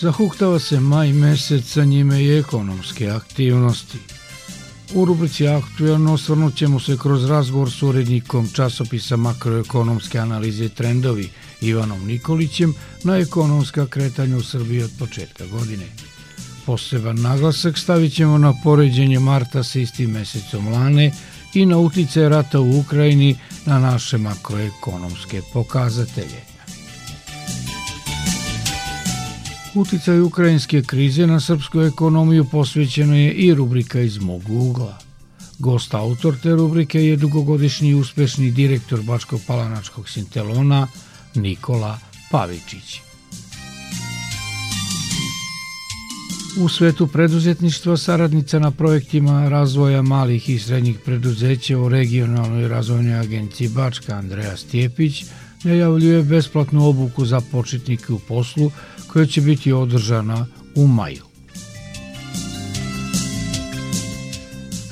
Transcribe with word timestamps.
Zahuktava 0.00 0.58
se 0.58 0.80
maj 0.80 1.12
mesec, 1.12 1.64
sa 1.64 1.84
njime 1.84 2.22
i 2.22 2.38
ekonomske 2.38 3.10
aktivnosti. 3.10 3.98
U 4.94 5.04
rubrici 5.04 5.48
Aktualno 5.48 6.12
osvrnut 6.12 6.56
ćemo 6.56 6.80
se 6.80 6.96
kroz 7.02 7.24
razgovor 7.24 7.70
s 7.70 7.82
urednikom 7.82 8.48
časopisa 8.52 9.16
makroekonomske 9.16 10.18
analize 10.18 10.64
i 10.64 10.68
trendovi 10.68 11.28
Ivanom 11.60 12.06
Nikolićem 12.06 12.74
na 13.04 13.16
ekonomska 13.16 13.86
kretanja 13.86 14.36
u 14.36 14.42
Srbiji 14.42 14.82
od 14.82 14.90
početka 14.98 15.46
godine. 15.46 15.86
Poseban 16.66 17.20
naglasak 17.20 17.78
stavit 17.78 18.14
ćemo 18.14 18.38
na 18.38 18.54
poređenje 18.64 19.18
marta 19.18 19.62
sa 19.62 19.78
istim 19.78 20.10
mesecom 20.10 20.68
lane 20.68 21.12
i 21.54 21.66
na 21.66 21.78
utice 21.78 22.28
rata 22.28 22.60
u 22.60 22.78
Ukrajini 22.78 23.36
na 23.66 23.78
naše 23.78 24.18
makroekonomske 24.18 25.42
pokazatelje. 25.52 26.50
Uticaj 29.74 30.20
ukrajinske 30.20 30.82
krize 30.82 31.26
na 31.26 31.40
srpsku 31.40 31.80
ekonomiju 31.80 32.44
posvećeno 32.44 33.16
je 33.16 33.32
i 33.32 33.54
rubrika 33.54 34.00
iz 34.00 34.18
mog 34.18 34.42
ugla. 34.50 34.98
Gost 35.58 35.94
autor 35.94 36.36
te 36.42 36.50
rubrike 36.50 37.04
je 37.04 37.16
dugogodišnji 37.16 37.94
uspešni 37.94 38.50
direktor 38.50 39.00
Bačko-Palanačkog 39.00 40.08
Sintelona 40.08 40.86
Nikola 41.34 41.98
Pavičić. 42.30 43.00
U 46.58 46.68
svetu 46.68 47.06
preduzetništva 47.06 47.96
saradnica 47.96 48.58
na 48.58 48.70
projektima 48.70 49.48
razvoja 49.48 50.02
malih 50.02 50.48
i 50.48 50.58
srednjih 50.58 50.98
preduzeća 51.04 51.78
u 51.78 51.88
regionalnoj 51.88 52.68
razvojnoj 52.68 53.18
agenciji 53.18 53.68
Bačka 53.68 54.14
Andreja 54.14 54.56
Stjepić 54.56 55.24
najavljuje 55.64 56.22
besplatnu 56.22 56.88
obuku 56.88 57.24
za 57.24 57.40
početnike 57.40 58.12
u 58.12 58.18
poslu 58.18 58.70
koja 59.12 59.26
će 59.26 59.40
biti 59.40 59.72
održana 59.72 60.46
u 60.74 60.86
maju. 60.86 61.24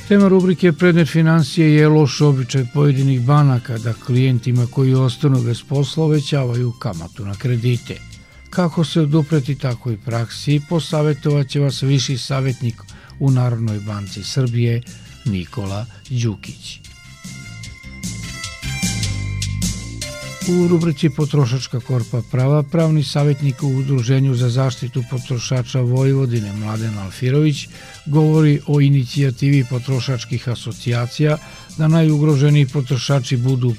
Tema 0.08 0.28
rubrike 0.28 0.72
Predmet 0.72 1.08
financije 1.08 1.75
je 1.75 1.88
loš 1.88 2.20
običaj 2.20 2.66
pojedinih 2.75 3.20
banaka 3.20 3.78
da 3.78 3.92
klijentima 3.92 4.66
koji 4.66 4.94
ostanu 4.94 5.42
bez 5.42 5.62
posla 5.62 6.05
uvećavaju 6.05 6.72
kamatu 6.72 7.25
na 7.25 7.34
kredite. 7.34 8.00
Kako 8.50 8.84
se 8.84 9.00
odupreti 9.00 9.55
takvoj 9.55 9.97
praksi, 10.05 10.60
posavetovaće 10.69 11.60
vas 11.60 11.82
viši 11.82 12.19
savjetnik 12.19 12.82
u 13.20 13.30
Narodnoj 13.30 13.80
banci 13.80 14.22
Srbije 14.22 14.82
Nikola 15.25 15.86
Đukić. 16.10 16.88
U 20.48 20.68
rubrici 20.68 21.10
Potrošačka 21.10 21.80
korpa 21.80 22.22
prava 22.30 22.62
pravni 22.62 23.02
savjetnik 23.04 23.62
u 23.62 23.66
Udruženju 23.66 24.34
za 24.34 24.48
zaštitu 24.48 25.02
potrošača 25.10 25.80
Vojvodine 25.80 26.52
Mladen 26.52 26.98
Alfirović 26.98 27.68
govori 28.06 28.60
o 28.66 28.80
inicijativi 28.80 29.64
potrošačkih 29.70 30.48
asocijacija 30.48 31.38
da 31.78 31.88
najugroženiji 31.88 32.66
potrošači 32.66 33.37
budu 33.37 33.75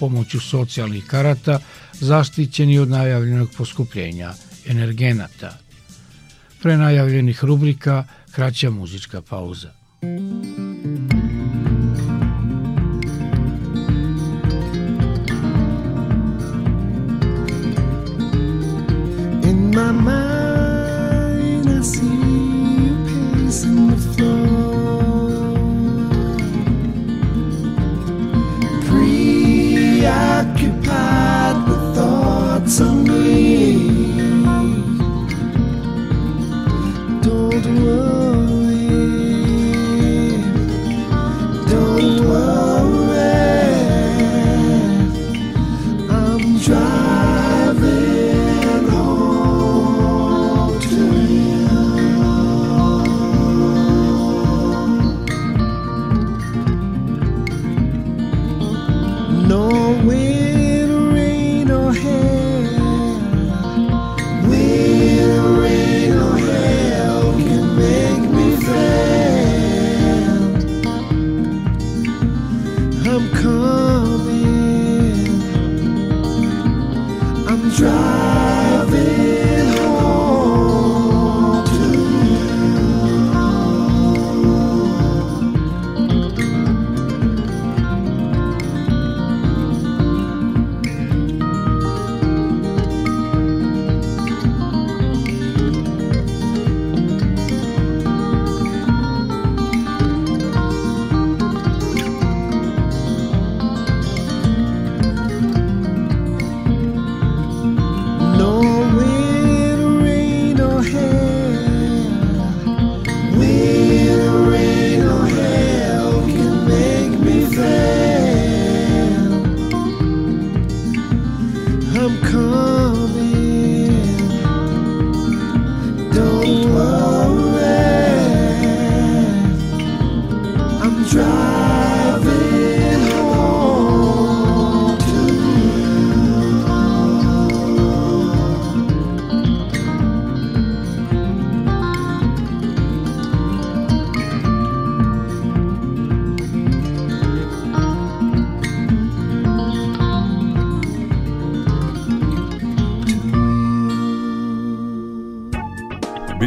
pomoću 0.00 0.40
socijalnih 0.40 1.06
karata 1.06 1.58
zaštićeni 1.92 2.78
od 2.78 2.88
najavljenog 2.88 3.50
poskupljenja 3.56 4.34
energenata. 4.66 5.58
Pre 6.62 6.76
najavljenih 6.76 7.44
rubrika 7.44 8.04
kraća 8.32 8.70
muzička 8.70 9.22
pauza. 9.22 9.70
my 10.02 10.65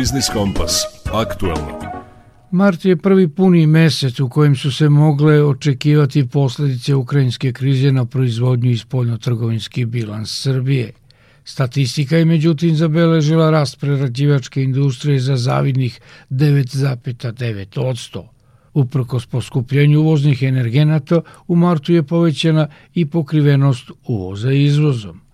Biznis 0.10 0.30
Kompas. 0.34 0.86
Aktualno. 1.14 1.80
Mart 2.52 2.86
je 2.86 2.98
prvi 2.98 3.28
puni 3.28 3.68
mesec 3.68 4.20
u 4.20 4.30
kojem 4.30 4.56
su 4.56 4.72
se 4.72 4.90
mogle 4.90 5.44
očekivati 5.44 6.28
posledice 6.28 6.96
ukrajinske 6.96 7.54
krize 7.54 7.92
na 7.92 8.06
proizvodnju 8.06 8.72
i 8.72 8.78
spoljnotrgovinski 8.78 9.86
bilans 9.86 10.42
Srbije. 10.42 10.92
Statistika 11.44 12.18
je 12.18 12.26
međutim 12.26 12.76
zabeležila 12.76 13.50
rast 13.50 13.80
prerađivačke 13.80 14.64
industrije 14.64 15.20
za 15.20 15.38
zavidnih 15.38 16.00
9,9%. 16.30 18.24
Uprkos 18.74 19.26
poskupljenju 19.26 20.00
uvoznih 20.00 20.44
energenata, 20.44 21.22
u 21.48 21.56
martu 21.56 21.94
je 21.94 22.04
povećana 22.04 22.68
i 22.94 23.06
pokrivenost 23.06 23.92
uvoza 24.08 24.52
izvozom. 24.52 25.29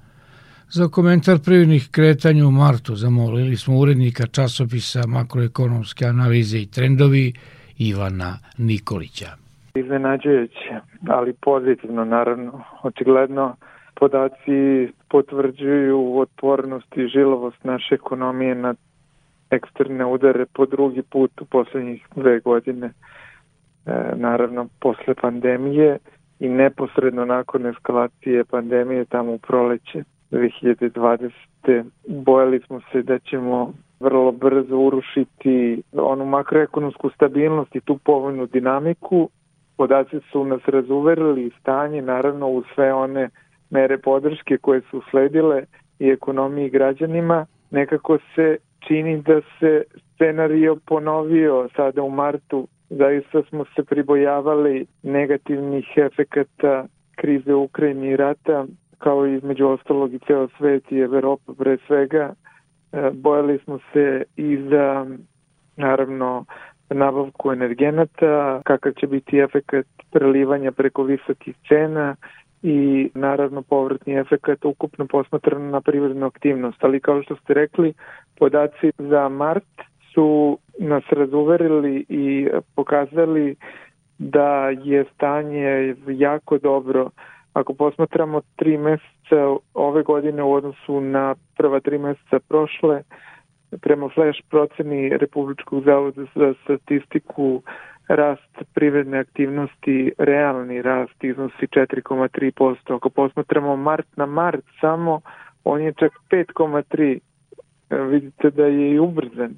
Za 0.78 0.88
komentar 0.88 1.38
privrednih 1.46 1.88
kretanja 1.92 2.46
u 2.48 2.52
martu 2.52 2.96
zamolili 2.96 3.56
smo 3.56 3.78
urednika 3.80 4.28
časopisa 4.28 5.02
makroekonomske 5.08 6.06
analize 6.06 6.58
i 6.58 6.72
trendovi 6.76 7.34
Ivana 7.78 8.32
Nikolića. 8.58 9.30
Iznenađujuće, 9.76 10.74
ali 11.08 11.34
pozitivno 11.34 12.06
naravno. 12.06 12.64
Očigledno 12.84 13.56
podaci 14.00 14.90
potvrđuju 15.10 16.18
otpornost 16.20 16.98
i 16.98 17.08
žilovost 17.08 17.64
naše 17.64 17.96
ekonomije 17.96 18.56
na 18.56 18.74
eksterne 19.50 20.06
udare 20.06 20.46
po 20.54 20.66
drugi 20.66 21.02
put 21.02 21.42
u 21.42 21.46
poslednjih 21.46 22.08
dve 22.16 22.40
godine. 22.40 22.88
E, 22.88 22.94
naravno, 24.16 24.68
posle 24.82 25.14
pandemije 25.22 25.98
i 26.40 26.50
neposredno 26.50 27.26
nakon 27.26 27.66
eskalacije 27.66 28.44
pandemije 28.44 29.06
tamo 29.06 29.32
u 29.34 29.38
proleće 29.38 30.04
2020. 30.36 31.84
Bojali 32.08 32.60
smo 32.60 32.82
se 32.92 33.02
da 33.02 33.20
ćemo 33.20 33.74
vrlo 34.00 34.32
brzo 34.32 34.78
urušiti 34.78 35.82
onu 35.94 36.26
makroekonomsku 36.26 37.10
stabilnost 37.10 37.76
i 37.76 37.82
tu 37.82 37.98
povoljnu 37.98 38.46
dinamiku. 38.46 39.30
Podaci 39.78 40.20
su 40.32 40.46
nas 40.46 40.62
razuverili 40.68 41.52
stanje, 41.60 42.02
naravno 42.02 42.48
u 42.50 42.64
sve 42.76 42.94
one 42.94 43.30
mere 43.70 43.98
podrške 43.98 44.58
koje 44.58 44.82
su 44.82 45.02
sledile 45.10 45.64
i 46.00 46.10
ekonomiji 46.10 46.70
građanima. 46.70 47.46
Nekako 47.72 48.18
se 48.36 48.58
čini 48.88 49.22
da 49.22 49.42
se 49.60 49.84
scenario 50.14 50.78
ponovio 50.86 51.70
sada 51.76 52.02
u 52.02 52.10
martu. 52.10 52.68
Zaista 52.90 53.42
smo 53.50 53.66
se 53.76 53.84
pribojavali 53.84 54.86
negativnih 55.04 55.86
efekata 55.98 56.86
krize 57.16 57.54
u 57.54 57.64
Ukrajini 57.64 58.08
i 58.08 58.16
rata 58.16 58.66
kao 58.98 59.28
i 59.28 59.36
između 59.36 59.68
ostalog 59.68 60.14
i 60.14 60.20
ceo 60.28 60.48
svet 60.58 60.92
i 60.92 61.00
Evropa 61.00 61.54
pre 61.58 61.78
svega. 61.88 62.34
E, 62.92 63.12
bojali 63.14 63.60
smo 63.64 63.80
se 63.94 64.24
i 64.36 64.58
za 64.70 65.06
naravno 65.78 66.46
nabavku 66.90 67.52
energenata, 67.52 68.62
kakav 68.64 68.92
će 68.92 69.08
biti 69.08 69.38
efekat 69.40 69.86
prelivanja 70.12 70.72
preko 70.72 71.04
visokih 71.04 71.56
cena 71.68 72.16
i 72.64 73.10
naravno 73.14 73.62
povratni 73.62 74.14
efekat 74.14 74.66
ukupno 74.66 75.08
posmatrano 75.08 75.72
na 75.72 75.82
privrednu 75.82 76.26
aktivnost. 76.26 76.84
Ali 76.84 77.00
kao 77.00 77.24
što 77.24 77.36
ste 77.36 77.54
rekli, 77.54 77.94
podaci 78.40 78.92
za 78.98 79.30
mart 79.30 79.82
su 80.14 80.58
nas 80.80 81.04
razuverili 81.10 82.06
i 82.10 82.48
pokazali 82.76 83.56
da 84.18 84.70
je 84.70 85.06
stanje 85.16 85.96
jako 86.08 86.58
dobro 86.58 87.10
Ako 87.56 87.74
posmatramo 87.74 88.42
tri 88.56 88.78
meseca 88.78 89.56
ove 89.74 90.04
godine 90.04 90.44
u 90.44 90.54
odnosu 90.54 91.02
na 91.02 91.36
prva 91.58 91.80
tri 91.80 91.98
meseca 91.98 92.40
prošle, 92.48 93.04
prema 93.82 94.10
flash 94.10 94.40
proceni 94.50 95.10
Republičkog 95.18 95.84
zavoda 95.84 96.26
za 96.36 96.54
statistiku 96.64 97.62
rast 98.08 98.64
privredne 98.74 99.20
aktivnosti, 99.20 100.12
realni 100.18 100.82
rast 100.82 101.24
iznosi 101.24 101.68
4,3%. 101.68 102.96
Ako 102.96 103.10
posmatramo 103.10 103.76
mart 103.76 104.08
na 104.16 104.26
mart 104.26 104.66
samo, 104.82 105.22
on 105.64 105.82
je 105.82 105.94
čak 105.94 106.12
5,3%. 106.30 107.20
Vidite 108.10 108.50
da 108.50 108.66
je 108.66 108.92
i 108.92 109.00
ubrzan. 109.00 109.54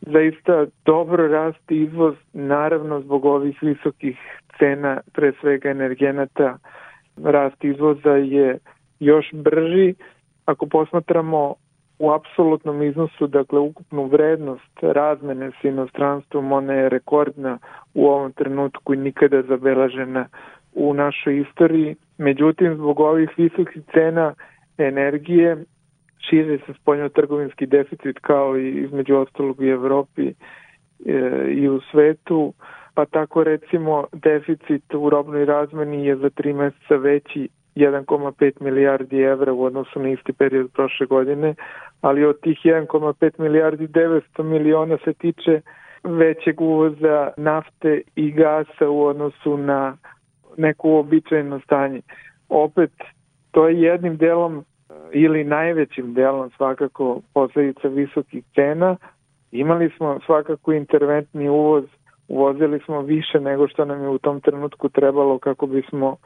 Zaista 0.00 0.66
dobro 0.84 1.28
rast 1.28 1.70
izvoz, 1.70 2.14
naravno 2.32 3.00
zbog 3.00 3.24
ovih 3.24 3.58
visokih 3.62 4.18
cena, 4.58 5.00
pre 5.12 5.32
svega 5.40 5.70
energenata, 5.70 6.58
rast 7.16 7.64
izvoza 7.64 8.10
je 8.10 8.58
još 9.00 9.30
brži. 9.32 9.94
Ako 10.44 10.66
posmatramo 10.66 11.54
u 11.98 12.10
apsolutnom 12.10 12.82
iznosu, 12.82 13.26
dakle 13.26 13.58
ukupnu 13.58 14.04
vrednost 14.06 14.78
razmene 14.82 15.50
s 15.60 15.64
inostranstvom, 15.64 16.52
ona 16.52 16.72
je 16.72 16.88
rekordna 16.88 17.58
u 17.94 18.06
ovom 18.06 18.32
trenutku 18.32 18.94
i 18.94 18.96
nikada 18.96 19.42
zabelažena 19.42 20.26
u 20.72 20.94
našoj 20.94 21.40
istoriji. 21.40 21.96
Međutim, 22.18 22.74
zbog 22.74 23.00
ovih 23.00 23.30
visokih 23.36 23.82
cena 23.94 24.34
energije 24.78 25.64
šire 26.30 26.58
se 26.58 26.72
spoljno-trgovinski 26.72 27.66
deficit 27.66 28.18
kao 28.20 28.58
i 28.58 28.84
između 28.84 29.16
ostalog 29.16 29.60
u 29.60 29.64
Evropi 29.64 30.26
e, 30.26 30.34
i 31.50 31.68
u 31.68 31.80
svetu 31.80 32.52
pa 32.94 33.04
tako 33.04 33.44
recimo 33.44 34.04
deficit 34.12 34.94
u 34.94 35.10
robnoj 35.10 35.44
razmeni 35.44 36.06
je 36.06 36.16
za 36.16 36.30
tri 36.30 36.52
meseca 36.52 36.96
veći 36.96 37.48
1,5 37.76 38.52
milijardi 38.60 39.20
evra 39.20 39.52
u 39.52 39.64
odnosu 39.64 40.00
na 40.00 40.08
isti 40.08 40.32
period 40.32 40.70
prošle 40.72 41.06
godine, 41.06 41.54
ali 42.00 42.24
od 42.24 42.40
tih 42.40 42.58
1,5 42.64 43.30
milijardi 43.38 43.86
900 43.86 44.42
miliona 44.42 44.98
se 45.04 45.12
tiče 45.12 45.60
većeg 46.04 46.60
uvoza 46.60 47.30
nafte 47.36 48.02
i 48.16 48.32
gasa 48.32 48.88
u 48.88 49.02
odnosu 49.04 49.56
na 49.56 49.96
neko 50.56 50.88
uobičajeno 50.88 51.60
stanje. 51.60 52.00
Opet, 52.48 52.92
to 53.50 53.68
je 53.68 53.82
jednim 53.82 54.16
delom 54.16 54.64
ili 55.12 55.44
najvećim 55.44 56.14
delom 56.14 56.50
svakako 56.56 57.20
posledica 57.34 57.88
visokih 57.88 58.44
cena. 58.54 58.96
Imali 59.52 59.90
smo 59.96 60.20
svakako 60.26 60.72
interventni 60.72 61.48
uvoz 61.48 61.84
uvozili 62.32 62.80
smo 62.84 63.00
više 63.00 63.40
nego 63.40 63.68
što 63.68 63.84
nam 63.84 64.02
je 64.02 64.08
u 64.08 64.18
tom 64.18 64.40
trenutku 64.40 64.88
trebalo 64.88 65.38
kako 65.38 65.66
bismo 65.66 66.16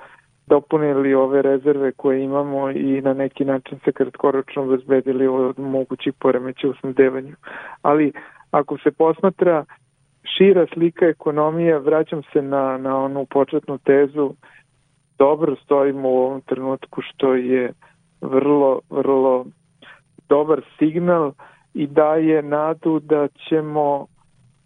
dopunili 0.47 1.15
ove 1.15 1.43
rezerve 1.43 1.93
koje 1.93 2.23
imamo 2.25 2.71
i 2.71 3.01
na 3.01 3.15
neki 3.15 3.45
način 3.45 3.79
se 3.85 3.93
kratkoročno 3.93 4.63
obezbedili 4.63 5.27
od 5.27 5.59
mogućih 5.59 6.13
poremeća 6.21 6.69
u 6.69 6.75
sndevanju. 6.75 7.35
Ali 7.83 8.13
ako 8.51 8.79
se 8.79 8.91
posmatra 8.91 9.65
šira 10.37 10.67
slika 10.75 11.07
ekonomije, 11.07 11.79
vraćam 11.79 12.23
se 12.33 12.43
na, 12.43 12.79
na 12.79 13.05
onu 13.05 13.27
početnu 13.31 13.79
tezu, 13.79 14.35
dobro 15.19 15.57
stojimo 15.57 16.09
u 16.09 16.17
ovom 16.17 16.41
trenutku 16.41 17.03
što 17.03 17.35
je 17.35 17.73
vrlo, 18.21 18.81
vrlo 18.91 19.45
dobar 20.29 20.61
signal 20.79 21.33
i 21.75 21.87
daje 21.87 22.43
nadu 22.43 22.99
da 22.99 23.29
ćemo 23.49 24.07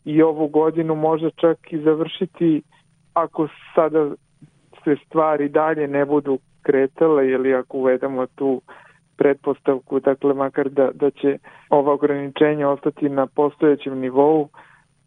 i 0.04 0.22
ovu 0.22 0.48
godinu 0.48 0.94
možda 0.94 1.30
čak 1.30 1.72
i 1.72 1.78
završiti 1.78 2.62
ako 3.14 3.48
sada 3.74 4.10
se 4.84 4.96
stvari 5.06 5.48
dalje 5.48 5.88
ne 5.88 6.04
budu 6.04 6.38
kretale 6.62 7.28
ili 7.28 7.54
ako 7.54 7.78
uvedemo 7.78 8.26
tu 8.26 8.60
pretpostavku, 9.16 10.00
dakle 10.00 10.34
makar 10.34 10.68
da, 10.68 10.90
da 10.94 11.10
će 11.10 11.38
ova 11.70 11.92
ograničenja 11.92 12.68
ostati 12.68 13.08
na 13.08 13.26
postojećem 13.26 13.98
nivou, 13.98 14.48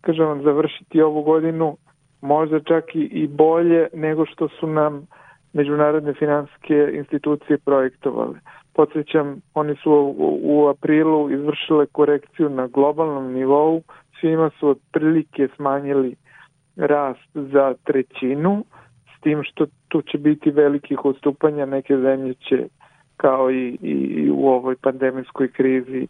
kažem 0.01 0.25
vam, 0.25 0.43
završiti 0.43 1.01
ovu 1.01 1.23
godinu 1.23 1.77
možda 2.21 2.59
čak 2.59 2.95
i, 2.95 3.00
i 3.00 3.27
bolje 3.27 3.88
nego 3.93 4.25
što 4.25 4.47
su 4.47 4.67
nam 4.67 5.07
međunarodne 5.53 6.13
finanske 6.13 6.91
institucije 6.93 7.57
projektovale. 7.57 8.39
Podsjećam, 8.73 9.41
oni 9.53 9.75
su 9.75 9.91
u, 9.91 10.39
u 10.43 10.67
aprilu 10.67 11.31
izvršile 11.31 11.85
korekciju 11.85 12.50
na 12.50 12.67
globalnom 12.67 13.33
nivou 13.33 13.81
svima 14.20 14.50
su 14.60 14.70
otprilike 14.70 15.48
smanjili 15.55 16.15
rast 16.75 17.29
za 17.34 17.74
trećinu, 17.84 18.65
s 19.17 19.22
tim 19.22 19.43
što 19.43 19.65
tu 19.88 20.01
će 20.01 20.17
biti 20.17 20.51
velikih 20.51 21.05
odstupanja, 21.05 21.65
neke 21.65 21.98
zemlje 21.98 22.34
će 22.34 22.67
kao 23.17 23.51
i, 23.51 23.77
i 23.82 24.29
u 24.32 24.48
ovoj 24.48 24.75
pandemijskoj 24.75 25.48
krizi 25.48 26.08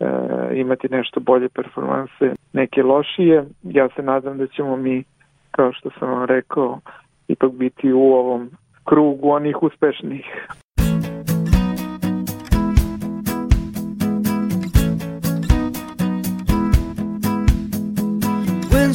e, 0.00 0.06
imati 0.54 0.88
nešto 0.90 1.20
bolje 1.20 1.48
performanse, 1.48 2.34
neke 2.52 2.82
lošije. 2.82 3.44
Ja 3.62 3.88
se 3.96 4.02
nadam 4.02 4.38
da 4.38 4.46
ćemo 4.46 4.76
mi, 4.76 5.04
kao 5.50 5.72
što 5.72 5.90
sam 5.98 6.10
vam 6.10 6.24
rekao, 6.24 6.80
ipak 7.28 7.52
biti 7.52 7.92
u 7.92 8.02
ovom 8.02 8.50
krugu 8.84 9.30
onih 9.30 9.62
uspešnih. 9.62 10.26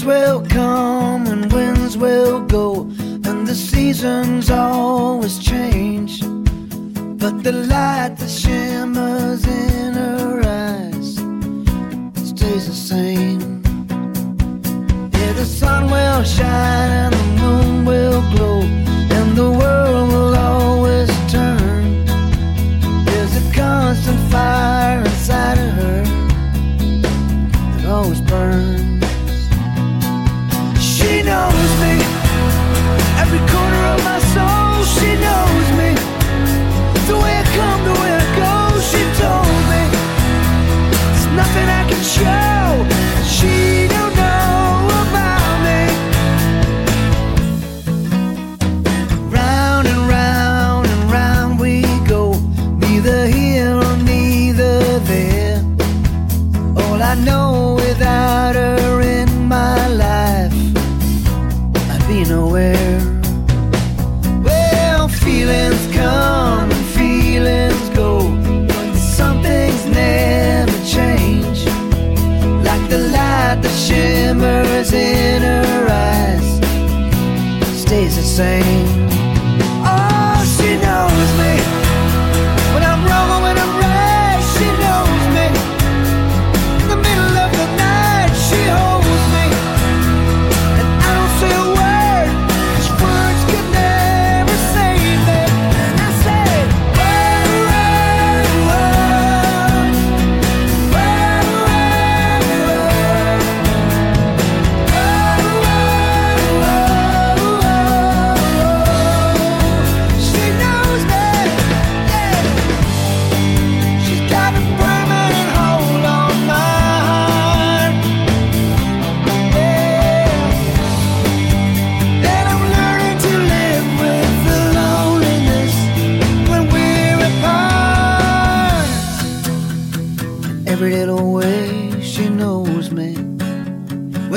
Will 0.06 0.46
come 0.48 1.28
and 1.28 1.52
winds 1.54 1.98
will 1.98 2.42
go, 2.42 2.82
and 2.82 3.48
the 3.48 3.56
seasons 3.56 4.50
always 4.50 5.40
change. 5.40 6.20
But 7.22 7.42
the 7.42 7.54
light 7.54 8.18
that 8.18 8.30
shimmers 8.30 9.48
in 9.48 9.94
her 9.94 10.42
eyes 10.42 11.16
stays 12.30 12.68
the 12.68 12.74
same. 12.74 13.64
Yeah, 15.14 15.34
the 15.34 15.46
sun 15.46 15.90
will 15.90 16.24
shine 16.24 16.92
and 16.92 17.14
the 17.14 17.42
moon 17.42 17.86
will 17.86 18.22
glow, 18.32 18.62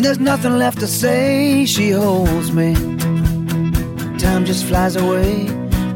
there's 0.06 0.20
nothing 0.20 0.56
left 0.56 0.78
to 0.78 0.86
say, 0.86 1.66
she 1.66 1.90
holds 1.90 2.52
me. 2.52 2.74
Time 4.18 4.44
just 4.44 4.64
flies 4.66 4.94
away. 4.94 5.46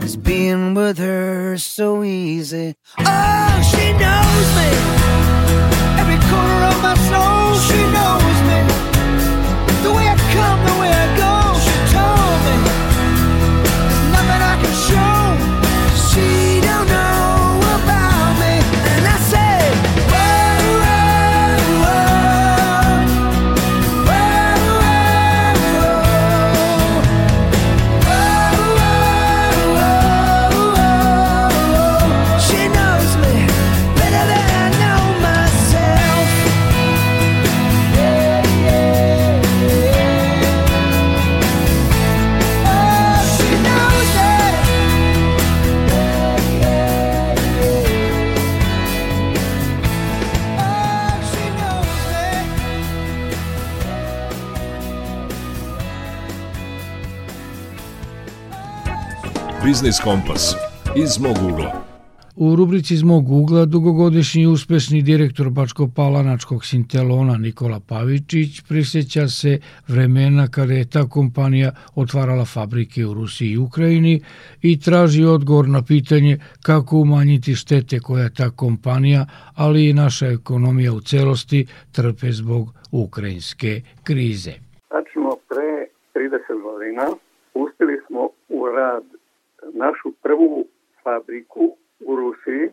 It's 0.02 0.16
being 0.16 0.74
with 0.74 0.98
her 0.98 1.56
so 1.58 2.02
easy. 2.02 2.74
Oh, 2.98 3.52
she 3.70 3.86
knows 4.02 4.48
me. 4.58 4.70
Every 6.00 6.18
corner 6.28 6.60
of 6.72 6.78
my 6.82 6.96
soul, 7.10 7.54
she 7.68 7.80
knows 7.96 8.38
me. 8.50 8.60
The 9.84 9.92
way 9.94 10.06
I 10.08 10.16
come, 10.34 10.58
the 10.66 10.76
way 10.80 10.90
I 10.90 11.06
go, 11.22 11.34
she 11.64 11.76
told 11.94 12.38
me. 12.46 12.79
Biznis 59.70 60.00
Kompas 60.04 60.54
iz 60.96 61.12
mog 61.24 61.36
ugla. 61.52 61.70
U 62.36 62.56
rubrici 62.56 62.94
iz 62.94 63.02
mog 63.02 63.30
ugla 63.30 63.64
dugogodišnji 63.64 64.46
uspešni 64.46 65.02
direktor 65.02 65.46
Bačko-Palanačkog 65.46 66.64
Sintelona 66.70 67.36
Nikola 67.38 67.80
Pavičić 67.88 68.60
prisjeća 68.68 69.28
se 69.28 69.58
vremena 69.88 70.48
kada 70.48 70.72
je 70.72 70.90
ta 70.90 71.08
kompanija 71.08 71.70
otvarala 71.94 72.44
fabrike 72.44 73.06
u 73.06 73.14
Rusiji 73.14 73.50
i 73.50 73.58
Ukrajini 73.58 74.22
i 74.62 74.80
traži 74.80 75.24
odgovor 75.24 75.68
na 75.68 75.82
pitanje 75.82 76.38
kako 76.62 76.96
umanjiti 76.96 77.54
štete 77.54 78.00
koja 78.00 78.28
ta 78.28 78.50
kompanija, 78.50 79.26
ali 79.56 79.88
i 79.88 79.92
naša 79.92 80.26
ekonomija 80.26 80.92
u 80.92 81.00
celosti 81.00 81.66
trpe 81.92 82.32
zbog 82.32 82.74
ukrajinske 82.92 83.80
krize. 84.02 84.52
Tačno 84.88 85.30
pre 85.48 85.70
30 86.14 86.62
godina 86.62 87.04
pustili 87.52 87.96
smo 88.06 88.28
u 88.48 88.66
rad 88.66 89.19
našu 89.72 90.12
prvu 90.22 90.64
fabriku 91.02 91.76
u 92.06 92.16
Rusiji. 92.16 92.70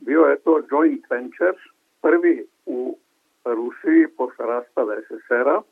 Bio 0.00 0.20
je 0.20 0.36
to 0.36 0.62
joint 0.70 1.04
venture, 1.10 1.52
prvi 2.02 2.46
u 2.66 2.98
Rusiji 3.44 4.06
posle 4.16 4.46
raspada 4.46 4.96
SSR-a 5.08 5.62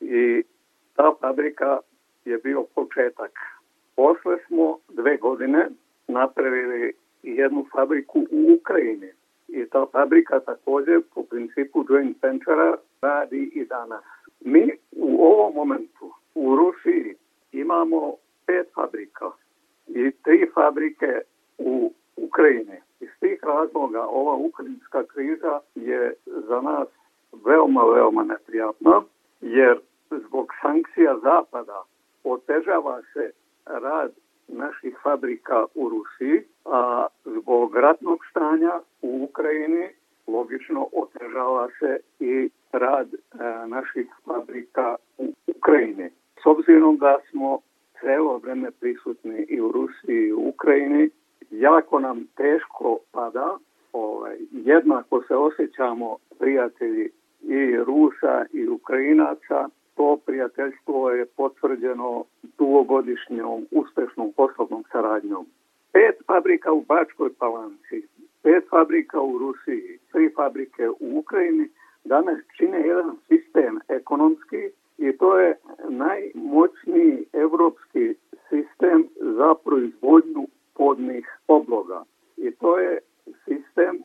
i 0.00 0.42
ta 0.96 1.14
fabrika 1.20 1.78
je 2.24 2.38
bio 2.38 2.64
početak. 2.74 3.32
Posle 3.96 4.36
smo 4.46 4.78
dve 4.88 5.16
godine 5.16 5.68
napravili 6.08 6.92
jednu 7.22 7.66
fabriku 7.72 8.18
u 8.30 8.54
Ukrajini 8.60 9.10
i 9.48 9.66
ta 9.68 9.86
fabrika 9.92 10.40
takođe 10.40 11.00
po 11.14 11.22
principu 11.22 11.84
joint 11.88 12.22
venture 12.22 12.72
radi 13.02 13.50
i 13.54 13.64
danas. 13.64 14.04
Mi 14.40 14.70
u 14.92 15.24
ovom 15.24 15.54
momentu 15.54 16.12
u 16.34 16.56
Rusiji 16.56 17.14
imamo 17.52 18.14
pet 18.46 18.66
fabrika 18.74 19.30
i 19.86 20.10
tri 20.22 20.50
fabrike 20.54 21.20
u 21.58 21.92
Ukrajini. 22.16 22.78
Iz 23.00 23.08
tih 23.20 23.44
razloga 23.44 24.02
ova 24.02 24.34
ukrajinska 24.34 25.04
kriza 25.04 25.60
je 25.74 26.14
za 26.26 26.60
nas 26.60 26.88
veoma, 27.44 27.84
veoma 27.84 28.24
neprijatna, 28.24 29.02
jer 29.40 29.80
zbog 30.10 30.52
sankcija 30.62 31.18
Zapada 31.22 31.82
otežava 32.24 33.02
se 33.12 33.30
rad 33.66 34.12
naših 34.48 34.96
fabrika 35.02 35.64
u 35.74 35.88
Rusiji, 35.88 36.42
a 36.64 37.06
zbog 37.24 37.76
ratnog 37.76 38.18
stanja 38.30 38.80
u 39.02 39.24
Ukrajini 39.24 39.88
logično 40.26 40.88
otežava 40.92 41.68
se 41.78 41.98
i 42.20 42.50
rad 42.72 43.08
e, 43.14 43.18
naših 43.66 44.06
fabrika 44.24 44.96
u 45.18 45.32
Ukrajini. 45.46 46.10
S 46.42 46.46
obzirom 46.46 46.96
da 46.96 47.18
smo 47.30 47.60
celo 48.04 48.38
vreme 48.38 48.70
prisutni 48.70 49.46
i 49.48 49.60
u 49.60 49.72
Rusiji 49.72 50.26
i 50.26 50.32
u 50.32 50.48
Ukrajini, 50.48 51.10
jako 51.50 52.00
nam 52.00 52.26
teško 52.36 52.98
pada, 53.12 53.58
ovaj, 53.92 54.36
jednako 54.50 55.22
se 55.28 55.36
osjećamo 55.36 56.16
prijatelji 56.38 57.10
i 57.42 57.76
Rusa 57.76 58.44
i 58.52 58.68
Ukrajinaca, 58.68 59.68
to 59.96 60.18
prijateljstvo 60.26 61.10
je 61.10 61.26
potvrđeno 61.26 62.24
dugogodišnjom 62.58 63.66
uspešnom 63.70 64.32
poslovnom 64.36 64.84
saradnjom. 64.92 65.46
Pet 65.92 66.16
fabrika 66.26 66.72
u 66.72 66.80
Bačkoj 66.80 67.30
Palanci, 67.38 68.08
pet 68.42 68.64
fabrika 68.70 69.20
u 69.20 69.38
Rusiji, 69.38 69.98
tri 70.12 70.30
fabrike 70.36 70.88
u 70.88 71.18
Ukrajini 71.18 71.68
danas 72.04 72.38
čine 72.56 72.80
jedan 72.80 73.16
sistem 73.28 73.80
ekonomski 73.88 74.70
i 74.98 75.16
to 75.16 75.38
je 75.38 75.58
najmoćniji 75.88 77.24
evropski 77.32 78.14
za 79.20 79.54
proizvodnju 79.64 80.46
podnih 80.74 81.38
obloga. 81.48 82.04
I 82.36 82.50
to 82.50 82.78
je 82.78 82.98
sistem 83.44 84.02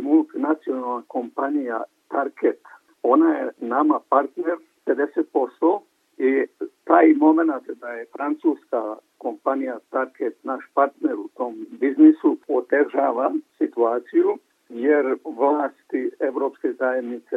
multinacionalna 0.00 1.02
kompanija 1.08 1.82
Target. 2.08 2.60
Ona 3.02 3.34
je 3.34 3.50
nama 3.60 4.00
partner 4.08 4.56
50% 4.86 5.80
i 6.18 6.46
taj 6.84 7.14
moment 7.14 7.50
da 7.80 7.88
je 7.88 8.06
francuska 8.16 8.96
kompanija 9.18 9.78
Target 9.90 10.44
naš 10.44 10.64
partner 10.74 11.14
u 11.14 11.28
tom 11.36 11.66
biznisu 11.70 12.36
otežava 12.48 13.32
situaciju 13.58 14.38
jer 14.68 15.16
vlasti 15.24 15.75
Evropske 16.46 16.72
zajednice 16.72 17.36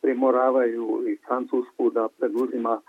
primoravaju 0.00 1.04
i 1.08 1.16
Francusku 1.26 1.90
da 1.90 2.08
preduzima 2.18 2.80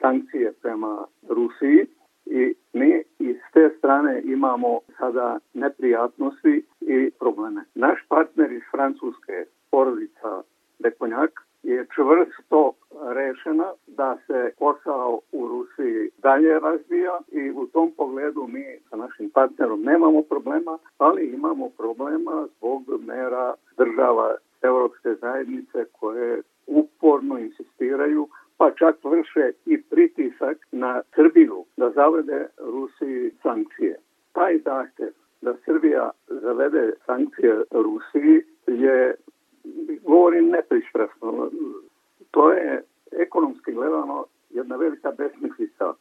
sankcije 0.00 0.52
prema 0.62 1.04
Rusiji 1.28 1.86
i 2.26 2.54
mi 2.72 3.02
iz 3.18 3.36
te 3.52 3.70
strane 3.78 4.22
imamo 4.24 4.80
sada 4.98 5.38
neprijatnosti 5.54 6.64
i 6.80 7.10
probleme. 7.20 7.64
Naš 7.74 7.98
partner 8.08 8.52
iz 8.52 8.62
Francuske, 8.70 9.44
porodica 9.70 10.42
Bekonjak, 10.78 11.30
je 11.62 11.86
čvrsto 11.94 12.72
rešena 13.14 13.72
da 13.86 14.18
se 14.26 14.52
posao 14.58 15.20
u 15.32 15.48
Rusiji 15.48 16.10
dalje 16.18 16.60
razvija 16.60 17.18
i 17.32 17.50
u 17.50 17.66
tom 17.66 17.92
pogledu 17.96 18.46
mi 18.48 18.64
sa 18.90 18.96
našim 18.96 19.30
partnerom 19.30 19.82
nemamo 19.82 20.22
problema, 20.22 20.78
ali 20.98 21.26
imamo 21.26 21.68
problema 21.68 22.46
zbog 22.56 22.82
mera 23.06 23.54
država 23.76 24.36
Evropske 24.62 25.14
zajednice 25.20 25.84
koje 25.92 26.42
uporno 26.66 27.38
insistiraju 27.38 28.28
pa 28.56 28.70
čak 28.70 28.96
vrše 29.04 29.52
i 29.66 29.82
pritisak 29.82 30.56
na 30.72 31.02
Srbiju 31.14 31.64
da 31.76 31.81
zavede 31.94 32.46
Rusiji 32.58 33.30
sankcije. 33.42 33.98
Taj 34.32 34.58
zahtev 34.58 35.12
da 35.42 35.54
Srbija 35.64 36.10
zavede 36.28 36.92
sankcije 37.06 37.62
Rusiji 37.70 38.42
je 38.66 39.14
govorim 40.02 40.48
nepristrasno. 40.48 41.50
To 42.30 42.52
je 42.52 42.82
ekonomski 43.12 43.72
gledano 43.72 44.24
jedna 44.50 44.76
velika 44.76 45.12
besmislica. 45.18 45.94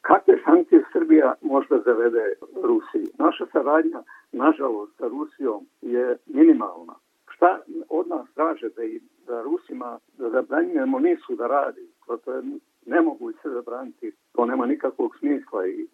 Kakve 0.00 0.38
sankcije 0.44 0.84
Srbija 0.92 1.34
možda 1.40 1.78
zavede 1.86 2.32
Rusiji? 2.62 3.06
Naša 3.18 3.46
saradnja, 3.52 4.02
nažalost, 4.32 4.96
sa 4.98 5.08
Rusijom 5.08 5.66
je 5.82 6.16
minimalna. 6.26 6.94
Šta 7.28 7.60
od 7.88 8.08
nas 8.08 8.26
traže 8.34 8.68
da, 8.76 8.84
i, 8.84 9.00
da 9.26 9.42
Rusima 9.42 9.98
da 10.18 10.30
zabranjujemo 10.30 10.98
nisu 10.98 11.36
da 11.36 11.46
radi? 11.46 11.88
To, 12.06 12.16
to 12.16 12.32
je 12.32 12.42
nemoguće 12.86 13.38
se 13.42 13.48
zabraniti. 13.50 14.12
To 14.32 14.46
nema 14.46 14.66
nikakvog 14.66 15.16
smisla 15.18 15.66
i 15.66 15.86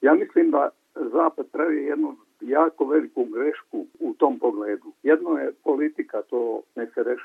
ja 0.00 0.14
mislim 0.14 0.50
da 0.50 0.70
Zapad 0.96 1.46
pravi 1.52 1.84
jednu 1.84 2.16
jako 2.40 2.84
veliku 2.84 3.24
grešku 3.24 3.86
u 4.00 4.14
tom 4.14 4.38
pogledu. 4.38 4.92
Jedno 5.02 5.38
je 5.38 5.52
politika, 5.64 6.22
to 6.22 6.62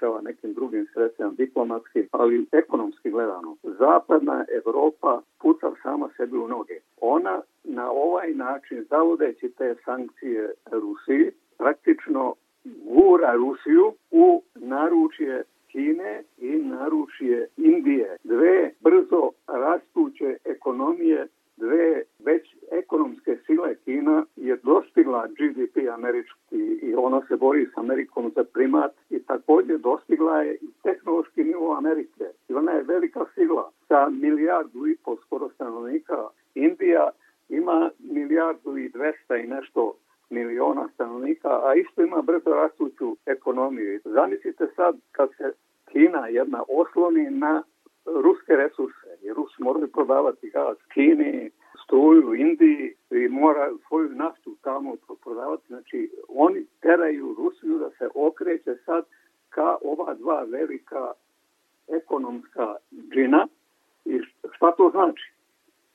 rešava 0.01 0.22
nekim 0.22 0.53
drugim 0.53 0.88
sredstvima 0.93 1.31
diplomatskim, 1.31 2.08
ali 2.12 2.46
ekonomski 2.51 3.10
gledano. 3.10 3.55
Zapadna 3.63 4.46
Evropa 4.50 5.22
puca 5.41 5.72
sama 5.84 6.10
sebi 6.17 6.38
u 6.38 6.48
noge. 6.48 6.79
Ona 7.01 7.41
na 7.63 7.91
ovaj 7.91 8.34
način, 8.34 8.86
zavodeći 8.89 9.50
te 9.50 9.75
sankcije 9.86 10.51
Rusiji, 10.72 11.31
praktično 11.58 12.34
gura 12.65 13.34
Rusiju 13.34 13.93
u 14.12 14.41
naručje 14.55 15.43
Kine 15.67 16.24
i 16.38 16.50
naručje 16.50 17.48
Indije. 17.58 18.17
Dve 18.24 18.72
brzo 18.81 19.29
rastuće 19.48 20.38
ekonomije 20.46 21.27
dve 21.62 22.03
već 22.20 22.56
ekonomske 22.72 23.38
sile 23.46 23.75
Kina 23.75 24.25
je 24.36 24.56
dostigla 24.63 25.27
GDP 25.27 25.75
američki 25.94 26.62
i 26.82 26.96
ona 26.96 27.22
se 27.27 27.36
bori 27.36 27.65
s 27.74 27.77
Amerikom 27.77 28.32
za 28.36 28.44
primat 28.44 28.91
i 29.10 29.20
takođe 29.20 29.77
dostigla 29.77 30.41
je 30.41 30.56
i 30.56 30.67
tehnološki 30.84 31.43
nivo 31.43 31.76
Amerike. 31.78 32.26
I 32.50 32.54
ona 32.54 32.71
je 32.71 32.84
velika 32.84 33.26
sila 33.36 33.71
sa 33.88 34.10
milijardu 34.10 34.88
i 34.88 34.97
pol 35.04 35.17
skoro 35.26 35.50
stanovnika. 35.50 36.17
Indija 36.56 37.10
ima 37.50 37.89
milijardu 38.00 38.78
i 38.78 38.89
dvesta 38.89 39.38
i 39.38 39.47
nešto 39.47 39.93
miliona 40.30 40.89
stanovnika, 40.93 41.50
a 41.67 41.76
isto 41.76 42.02
ima 42.02 42.21
brzo 42.21 42.50
rastuću 42.50 43.17
ekonomiju. 43.26 44.00
Zamislite 44.06 44.67
sad 44.76 44.95
kad 45.12 45.30
se 45.38 45.54
Kina 45.91 46.28
jedna 46.28 46.63
osloni 46.67 47.30
na 47.30 47.63
ruske 48.06 48.56
resurse, 48.56 49.08
jer 49.22 49.36
Rusi 49.36 49.64
moraju 49.64 49.92
prodavati 49.92 50.50
gaz 50.50 50.78
Kini, 50.94 51.52
struju 51.84 52.34
Indiji 52.36 52.94
i 53.12 53.28
mora 53.28 53.72
svoju 53.88 54.10
naftu 54.10 54.56
tamo 54.62 54.96
prodavati. 55.24 55.68
Znači, 55.68 56.12
oni 56.28 56.66
teraju 56.82 57.36
Rusiju 57.38 57.78
da 57.78 57.90
se 57.90 58.10
okreće 58.16 58.76
sad 58.86 59.06
ka 59.50 59.78
ova 59.84 60.14
dva 60.14 60.44
velika 60.44 61.12
ekonomska 61.88 62.76
džina. 63.14 63.48
I 64.06 64.20
šta 64.56 64.72
to 64.72 64.90
znači? 64.92 65.32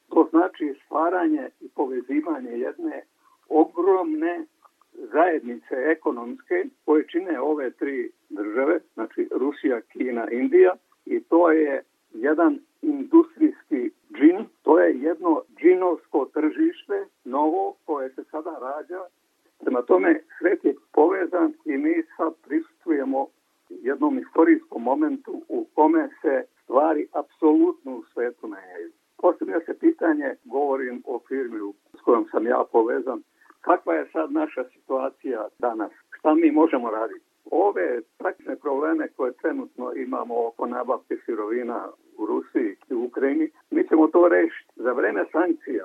To 0.08 0.28
znači 0.30 0.74
stvaranje 0.84 1.48
i 1.60 1.68
povezivanje 1.68 2.50
jedne 2.50 3.02
ogromne 3.48 4.44
zajednice 4.92 5.74
ekonomske 5.74 6.64
koje 6.84 7.08
čine 7.08 7.40
ove 7.40 7.70
tri 7.70 8.10
države, 8.28 8.80
znači 8.94 9.28
Rusija, 9.30 9.80
Kina, 9.80 10.30
Indija 10.30 10.74
i 11.06 11.20
to 11.20 11.50
je 11.50 11.82
jedan 12.20 12.58
industrijski 12.82 13.90
džin, 14.14 14.46
to 14.62 14.80
je 14.80 15.00
jedno 15.00 15.42
džinovsko 15.60 16.24
tržište, 16.34 17.06
novo, 17.24 17.74
koje 17.84 18.10
se 18.10 18.24
sada 18.30 18.58
rađa. 18.60 19.00
Prema 19.60 19.82
tome, 19.82 20.20
svet 20.38 20.64
je 20.64 20.74
povezan 20.92 21.52
i 21.64 21.76
mi 21.76 22.02
sad 22.16 22.34
prisutujemo 22.46 23.26
jednom 23.68 24.18
istorijskom 24.18 24.82
momentu 24.82 25.42
u 25.48 25.66
kome 25.74 26.08
se 26.22 26.44
stvari 26.62 27.06
apsolutno 27.12 27.96
u 27.96 28.04
svetu 28.12 28.48
menjaju. 28.48 28.90
Postavlja 29.16 29.60
se 29.60 29.78
pitanje, 29.78 30.34
govorim 30.44 31.02
o 31.06 31.20
firmi 31.28 31.72
s 31.98 32.00
kojom 32.00 32.26
sam 32.30 32.46
ja 32.46 32.64
povezan, 32.72 33.22
kakva 33.60 33.94
je 33.94 34.08
sad 34.12 34.32
naša 34.32 34.64
situacija 34.64 35.48
danas? 35.58 35.92
Šta 36.18 36.34
mi 36.34 36.50
možemo 36.50 36.90
raditi? 36.90 37.25
Ove 37.50 38.00
praktične 38.18 38.56
probleme 38.56 39.08
koje 39.16 39.32
trenutno 39.32 39.92
imamo 39.94 40.46
oko 40.46 40.66
nabavke 40.66 41.16
sirovina 41.24 41.88
u 42.18 42.26
Rusiji 42.26 42.76
i 42.90 42.94
u 42.94 43.04
Ukrajini, 43.04 43.50
mi 43.70 43.88
ćemo 43.88 44.06
to 44.08 44.28
rešiti. 44.28 44.72
Za 44.76 44.92
vreme 44.92 45.24
sankcija 45.32 45.84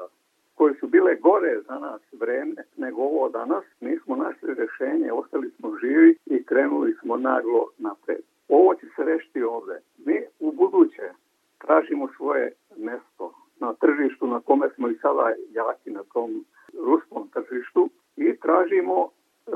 koje 0.56 0.74
su 0.80 0.88
bile 0.88 1.16
gore 1.16 1.62
za 1.68 1.80
nas 1.80 2.02
vreme 2.12 2.64
nego 2.78 3.02
ovo 3.02 3.30
danas, 3.30 3.64
mi 3.80 4.00
smo 4.00 4.16
našli 4.16 4.54
rešenje, 4.54 5.12
ostali 5.12 5.52
smo 5.52 5.78
živi 5.82 6.18
i 6.26 6.44
krenuli 6.44 6.96
smo 7.02 7.18
naglo 7.18 7.70
napred. 7.78 8.22
Ovo 8.50 8.76
će 8.76 8.86
se 8.96 9.04
rešiti 9.04 9.44
ovde. 9.44 9.82
Mi 10.06 10.22
u 10.40 10.52
buduće 10.52 11.10
tražimo 11.58 12.08
svoje 12.18 12.52
mesto 12.78 13.34
na 13.60 13.74
tržištu 13.74 14.28
na 14.28 14.40
kome 14.40 14.70
smo 14.76 14.90
i 14.90 14.98
sada 15.02 15.34
jaki 15.52 15.92
na 15.92 16.04
tom 16.14 16.46
ruskom 16.88 17.30
tržištu 17.34 17.90
i 18.16 18.38
tražimo 18.38 19.10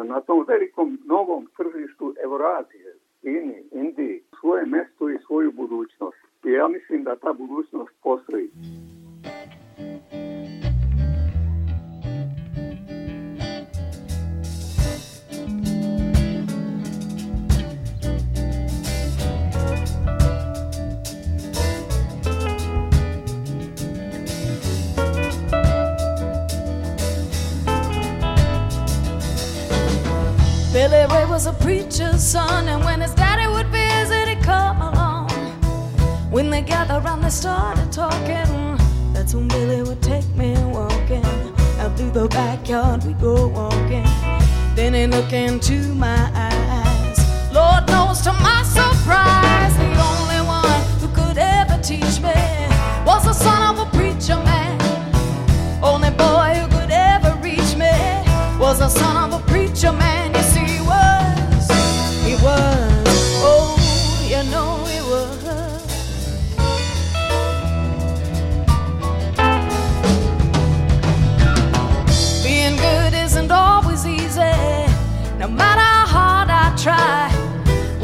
na 0.03 0.21
tom 0.21 0.45
velikom 0.47 0.99
novom 1.05 1.47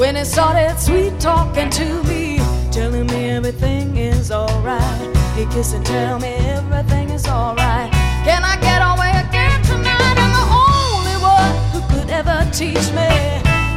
when 0.02 0.16
he 0.16 0.26
started 0.26 0.76
sweet 0.80 1.14
talking 1.20 1.70
to 1.70 2.02
me, 2.06 2.40
telling 2.72 3.06
me 3.06 3.30
everything 3.30 3.96
is 3.98 4.32
alright. 4.32 5.16
He 5.36 5.46
kissed 5.54 5.76
and 5.76 5.86
tell 5.86 6.18
me 6.18 6.34
everything 6.58 7.12
is 7.12 7.28
alright. 7.28 7.92
Can 8.26 8.44
I 8.44 8.58
get 8.60 8.82
away 8.82 9.12
again 9.26 9.62
tonight? 9.62 10.18
And 10.24 10.34
the 10.40 10.46
only 10.66 11.18
one 11.22 11.54
who 11.72 11.82
could 11.92 12.10
ever 12.10 12.50
teach 12.52 12.88
me 12.98 13.12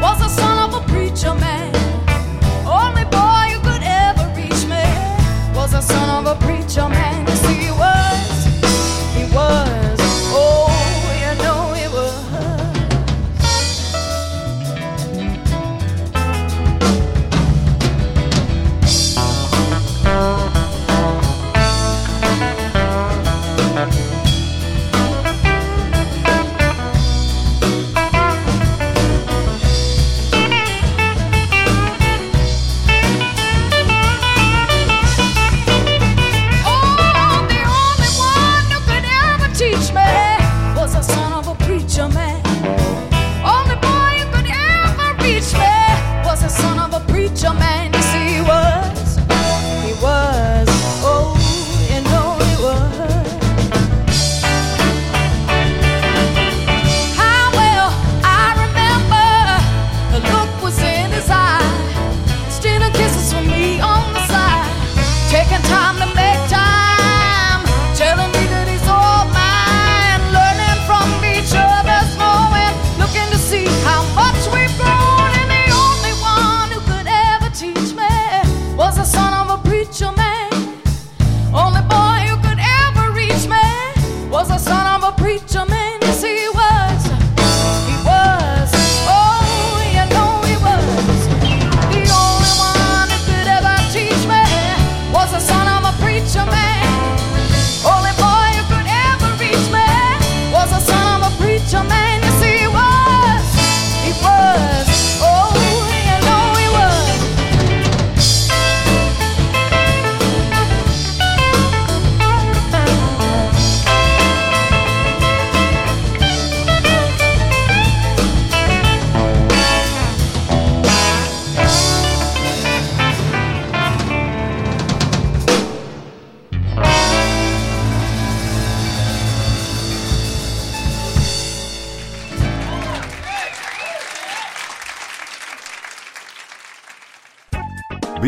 was 0.00 0.18
the 0.18 0.28
son 0.28 0.56
of 0.66 0.82
a 0.82 0.88
preacher 0.88 1.34
man. 1.34 1.74
Only 2.64 3.04
boy 3.04 3.44
who 3.52 3.60
could 3.68 3.84
ever 3.84 4.24
reach 4.34 4.64
me 4.64 4.86
was 5.54 5.72
the 5.72 5.82
son 5.82 6.08
of 6.08 6.24
a 6.24 6.40
preacher 6.42 6.88
man. 6.88 7.23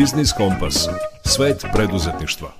Biznis 0.07 0.31
Kompas. 0.31 0.87
Svet 1.25 1.65
preduzetništva. 1.73 2.51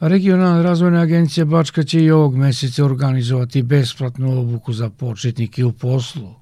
Regionalna 0.00 0.62
razvojna 0.62 1.00
agencija 1.00 1.44
Bačka 1.44 1.82
će 1.82 2.00
i 2.00 2.10
ovog 2.10 2.36
meseca 2.36 2.84
organizovati 2.84 3.62
besplatnu 3.62 4.40
obuku 4.40 4.72
za 4.72 4.90
početnike 4.90 5.64
u 5.64 5.72
poslu. 5.72 6.34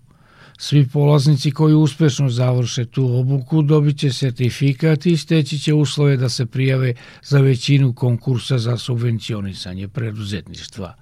Svi 0.58 0.88
polaznici 0.88 1.50
koji 1.50 1.74
uspešno 1.74 2.28
završe 2.28 2.84
tu 2.84 3.18
obuku 3.18 3.62
dobit 3.62 3.98
će 3.98 4.12
sertifikat 4.12 5.06
i 5.06 5.16
steći 5.16 5.58
će 5.58 5.74
uslove 5.74 6.16
da 6.16 6.28
se 6.28 6.46
prijave 6.46 6.94
za 7.22 7.40
većinu 7.40 7.92
konkursa 7.92 8.58
za 8.58 8.76
subvencionisanje 8.76 9.88
preduzetništva. 9.88 10.94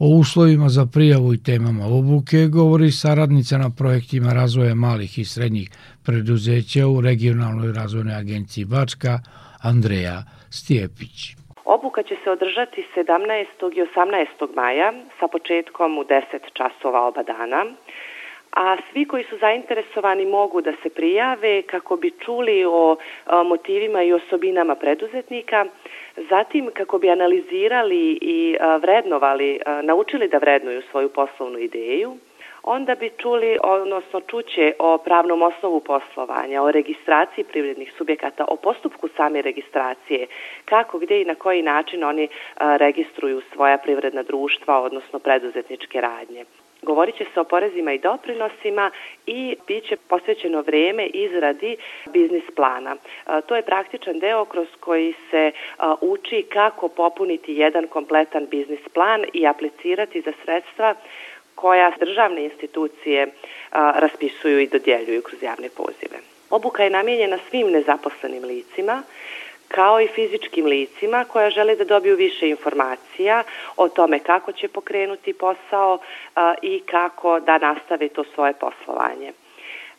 O 0.00 0.06
uslovima 0.06 0.68
za 0.68 0.86
prijavu 0.94 1.34
i 1.34 1.42
temama 1.42 1.84
obuke 2.00 2.38
govori 2.58 2.90
saradnica 2.90 3.58
na 3.58 3.70
projektima 3.78 4.30
razvoja 4.32 4.74
malih 4.74 5.18
i 5.18 5.24
srednjih 5.24 5.68
preduzeća 6.06 6.86
u 6.86 7.00
Regionalnoj 7.00 7.72
razvojnoj 7.72 8.14
agenciji 8.14 8.64
Bačka, 8.64 9.14
Andreja 9.70 10.18
Stijepić. 10.50 11.16
Obuka 11.64 12.02
će 12.02 12.16
se 12.24 12.30
održati 12.30 12.86
17. 12.96 13.44
i 13.76 13.80
18. 13.82 14.54
maja 14.56 14.92
sa 15.20 15.28
početkom 15.28 15.98
u 15.98 16.04
10 16.04 16.22
časova 16.58 17.00
oba 17.06 17.22
dana. 17.22 17.64
A 18.56 18.76
svi 18.92 19.04
koji 19.04 19.24
su 19.30 19.36
zainteresovani 19.40 20.26
mogu 20.26 20.60
da 20.60 20.72
se 20.82 20.88
prijave 20.90 21.62
kako 21.62 21.96
bi 21.96 22.10
čuli 22.24 22.64
o 22.64 22.96
motivima 23.44 24.02
i 24.02 24.12
osobinama 24.12 24.74
preduzetnika, 24.74 25.66
zatim 26.30 26.70
kako 26.74 26.98
bi 26.98 27.10
analizirali 27.10 28.18
i 28.20 28.56
vrednovali, 28.82 29.60
naučili 29.82 30.28
da 30.28 30.38
vrednuju 30.38 30.82
svoju 30.90 31.08
poslovnu 31.08 31.58
ideju, 31.58 32.16
onda 32.62 32.94
bi 32.94 33.10
čuli, 33.18 33.58
odnosno 33.62 34.20
čuće 34.20 34.72
o 34.78 34.98
pravnom 34.98 35.42
osnovu 35.42 35.80
poslovanja, 35.80 36.62
o 36.62 36.70
registraciji 36.70 37.44
privrednih 37.44 37.92
subjekata, 37.98 38.44
o 38.48 38.56
postupku 38.56 39.08
same 39.16 39.42
registracije, 39.42 40.26
kako, 40.64 40.98
gde 40.98 41.22
i 41.22 41.24
na 41.24 41.34
koji 41.34 41.62
način 41.62 42.04
oni 42.04 42.28
registruju 42.56 43.42
svoja 43.52 43.78
privredna 43.78 44.22
društva, 44.22 44.80
odnosno 44.80 45.18
preduzetničke 45.18 46.00
radnje. 46.00 46.44
Govorit 46.88 47.16
će 47.16 47.24
se 47.34 47.40
o 47.40 47.44
porezima 47.44 47.92
i 47.92 47.98
doprinosima 47.98 48.90
i 49.26 49.56
bit 49.66 49.88
će 49.88 49.96
posvećeno 49.96 50.60
vreme 50.60 51.06
izradi 51.06 51.76
biznis 52.06 52.44
plana. 52.56 52.96
A, 53.26 53.40
To 53.40 53.56
je 53.56 53.62
praktičan 53.62 54.18
deo 54.18 54.44
kroz 54.44 54.68
koji 54.80 55.14
se 55.30 55.52
a, 55.78 55.94
uči 56.00 56.46
kako 56.52 56.88
popuniti 56.88 57.54
jedan 57.54 57.86
kompletan 57.86 58.46
biznis 58.50 58.88
plan 58.94 59.24
i 59.32 59.46
aplicirati 59.46 60.20
za 60.20 60.32
sredstva 60.44 60.94
koja 61.54 61.92
državne 61.98 62.44
institucije 62.44 63.26
a, 63.26 63.92
raspisuju 63.96 64.58
i 64.60 64.66
dodjeljuju 64.66 65.22
kroz 65.22 65.42
javne 65.42 65.68
pozive. 65.68 66.18
Obuka 66.50 66.84
je 66.84 66.90
namijenjena 66.90 67.38
svim 67.50 67.70
nezaposlenim 67.70 68.44
licima, 68.44 69.02
kao 69.68 70.00
i 70.00 70.08
fizičkim 70.08 70.66
licima 70.66 71.24
koja 71.24 71.50
žele 71.50 71.76
da 71.76 71.84
dobiju 71.84 72.16
više 72.16 72.48
informacija 72.48 73.42
o 73.76 73.88
tome 73.88 74.18
kako 74.18 74.52
će 74.52 74.68
pokrenuti 74.68 75.32
posao 75.32 75.98
i 76.62 76.80
kako 76.80 77.40
da 77.40 77.58
nastave 77.58 78.08
to 78.08 78.24
svoje 78.34 78.52
poslovanje. 78.52 79.32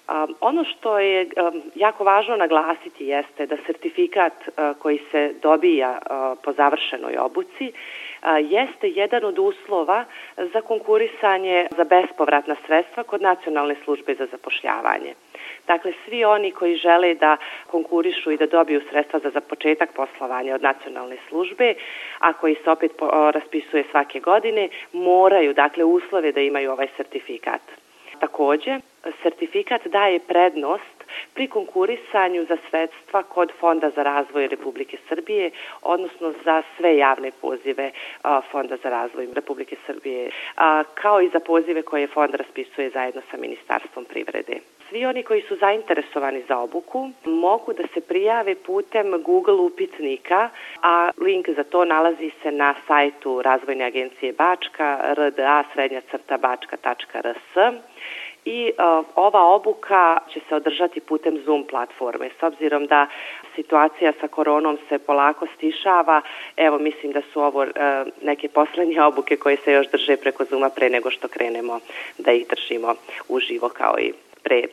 Um, 0.10 0.36
ono 0.42 0.64
što 0.64 1.00
je 1.00 1.26
um, 1.26 1.62
jako 1.76 2.04
važno 2.04 2.36
naglasiti 2.36 3.06
jeste 3.06 3.46
da 3.46 3.58
sertifikat 3.66 4.34
uh, 4.34 4.78
koji 4.80 5.00
se 5.12 5.34
dobija 5.42 6.00
uh, 6.00 6.38
po 6.44 6.54
završenoj 6.54 7.18
obuci 7.18 7.72
uh, 7.74 8.30
jeste 8.52 8.88
jedan 8.88 9.26
od 9.26 9.40
uslova 9.40 10.06
za 10.54 10.62
konkurisanje 10.62 11.68
za 11.78 11.84
bespovratna 11.84 12.56
sredstva 12.66 13.04
kod 13.04 13.22
Nacionalne 13.22 13.76
službe 13.84 14.16
za 14.16 14.26
zapošljavanje. 14.32 15.14
Dakle, 15.70 15.94
svi 16.06 16.24
oni 16.26 16.52
koji 16.52 16.76
žele 16.76 17.14
da 17.14 17.38
konkurišu 17.68 18.32
i 18.32 18.38
da 18.38 18.46
dobiju 18.46 18.82
sredstva 18.90 19.20
za, 19.20 19.30
za 19.30 19.42
početak 19.42 19.90
poslovanja 19.94 20.56
od 20.56 20.62
nacionalne 20.62 21.18
službe, 21.28 21.74
a 22.20 22.34
koji 22.34 22.56
se 22.64 22.72
opet 22.72 22.92
raspisuje 23.34 23.84
svake 23.92 24.20
godine, 24.20 24.70
moraju, 24.94 25.54
dakle, 25.54 25.84
uslove 25.84 26.32
da 26.32 26.42
imaju 26.42 26.72
ovaj 26.72 26.88
sertifikat. 26.98 27.62
Takođe, 28.20 28.80
sertifikat 29.24 29.88
daje 29.88 30.20
prednost 30.20 30.98
pri 31.34 31.48
konkurisanju 31.48 32.46
za 32.46 32.58
sredstva 32.70 33.24
kod 33.24 33.52
Fonda 33.60 33.90
za 33.90 34.04
razvoj 34.04 34.48
Republike 34.48 34.98
Srbije, 35.10 35.52
odnosno 35.82 36.34
za 36.46 36.62
sve 36.78 36.98
javne 36.98 37.32
pozive 37.42 37.92
Fonda 38.52 38.78
za 38.84 38.90
razvoj 38.90 39.28
Republike 39.34 39.76
Srbije, 39.86 40.32
kao 40.94 41.22
i 41.22 41.30
za 41.30 41.40
pozive 41.40 41.82
koje 41.82 42.08
Fond 42.08 42.36
raspisuje 42.36 42.90
zajedno 42.90 43.22
sa 43.32 43.38
Ministarstvom 43.38 44.06
privrede. 44.06 44.60
Svi 44.90 45.06
oni 45.06 45.24
koji 45.24 45.42
su 45.42 45.56
zainteresovani 45.56 46.44
za 46.48 46.58
obuku 46.58 47.10
mogu 47.26 47.74
da 47.74 47.84
se 47.94 48.02
prijave 48.02 48.56
putem 48.56 49.24
Google 49.24 49.56
upitnika, 49.56 50.50
a 50.82 51.10
link 51.18 51.50
za 51.50 51.64
to 51.64 51.86
nalazi 51.86 52.32
se 52.44 52.52
na 52.52 52.76
sajtu 52.88 53.42
Razvojne 53.42 53.86
agencije 53.86 54.34
Bačka, 54.34 55.14
rda 55.14 55.64
srednja 55.74 56.02
crta 56.12 56.38
bačka.rs 56.38 57.58
i 58.46 58.72
uh, 58.72 59.06
ova 59.16 59.44
obuka 59.44 60.18
će 60.34 60.40
se 60.50 60.56
održati 60.56 61.00
putem 61.00 61.42
Zoom 61.46 61.64
platforme. 61.64 62.30
S 62.40 62.44
obzirom 62.44 62.86
da 62.86 63.08
situacija 63.56 64.14
sa 64.22 64.28
koronom 64.28 64.78
se 64.90 65.00
polako 65.00 65.48
stišava, 65.56 66.22
evo 66.58 66.80
mislim 66.80 67.12
da 67.12 67.22
su 67.34 67.42
ovo 67.42 67.62
uh, 67.62 67.70
neke 68.22 68.48
poslednje 68.48 69.02
obuke 69.10 69.38
koje 69.38 69.58
se 69.58 69.72
još 69.72 69.88
drže 69.88 70.18
preko 70.18 70.46
Zooma 70.46 70.70
pre 70.70 70.90
nego 70.90 71.12
što 71.12 71.28
krenemo 71.28 71.80
da 72.18 72.32
ih 72.32 72.48
držimo 72.48 72.96
uživo 73.28 73.70
kao 73.70 73.96
i 74.00 74.14
pre 74.44 74.68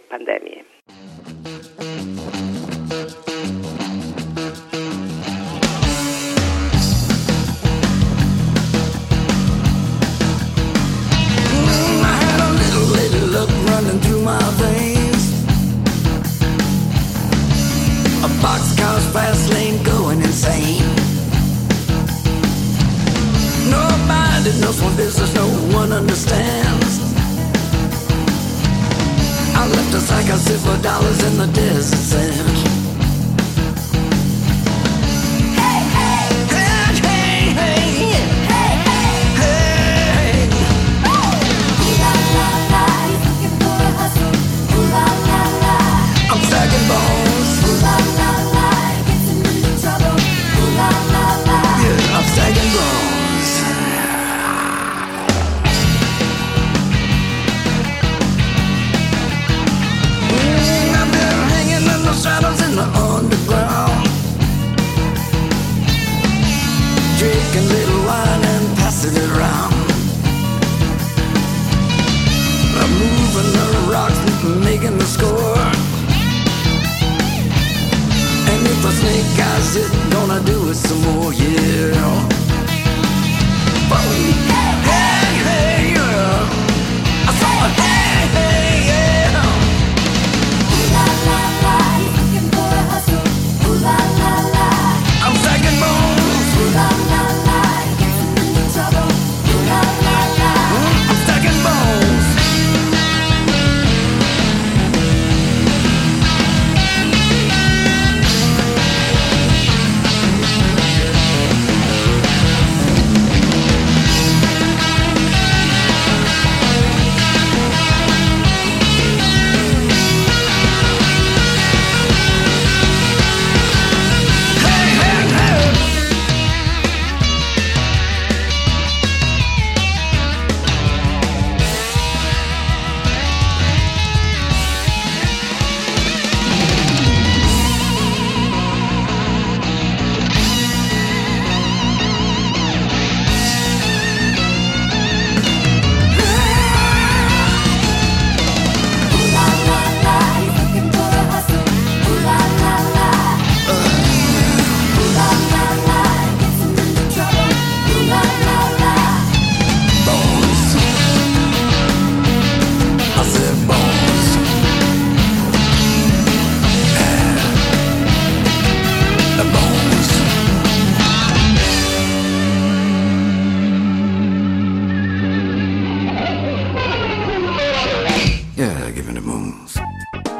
злое 80.76 81.75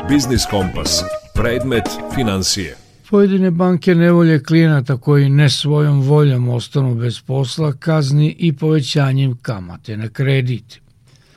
Biznis 0.09 0.47
Kompas. 0.51 1.03
Predmet 1.35 1.85
financije. 2.14 2.77
Pojedine 3.11 3.51
banke 3.51 3.95
nevolje 3.95 4.42
klijenata 4.42 4.97
koji 4.97 5.29
ne 5.29 5.51
svojom 5.51 6.01
voljom 6.01 6.49
ostanu 6.49 6.95
bez 6.95 7.21
posla 7.21 7.73
kazni 7.73 8.37
i 8.38 8.53
povećanjem 8.53 9.37
kamate 9.42 9.97
na 9.97 10.09
kredit. 10.09 10.81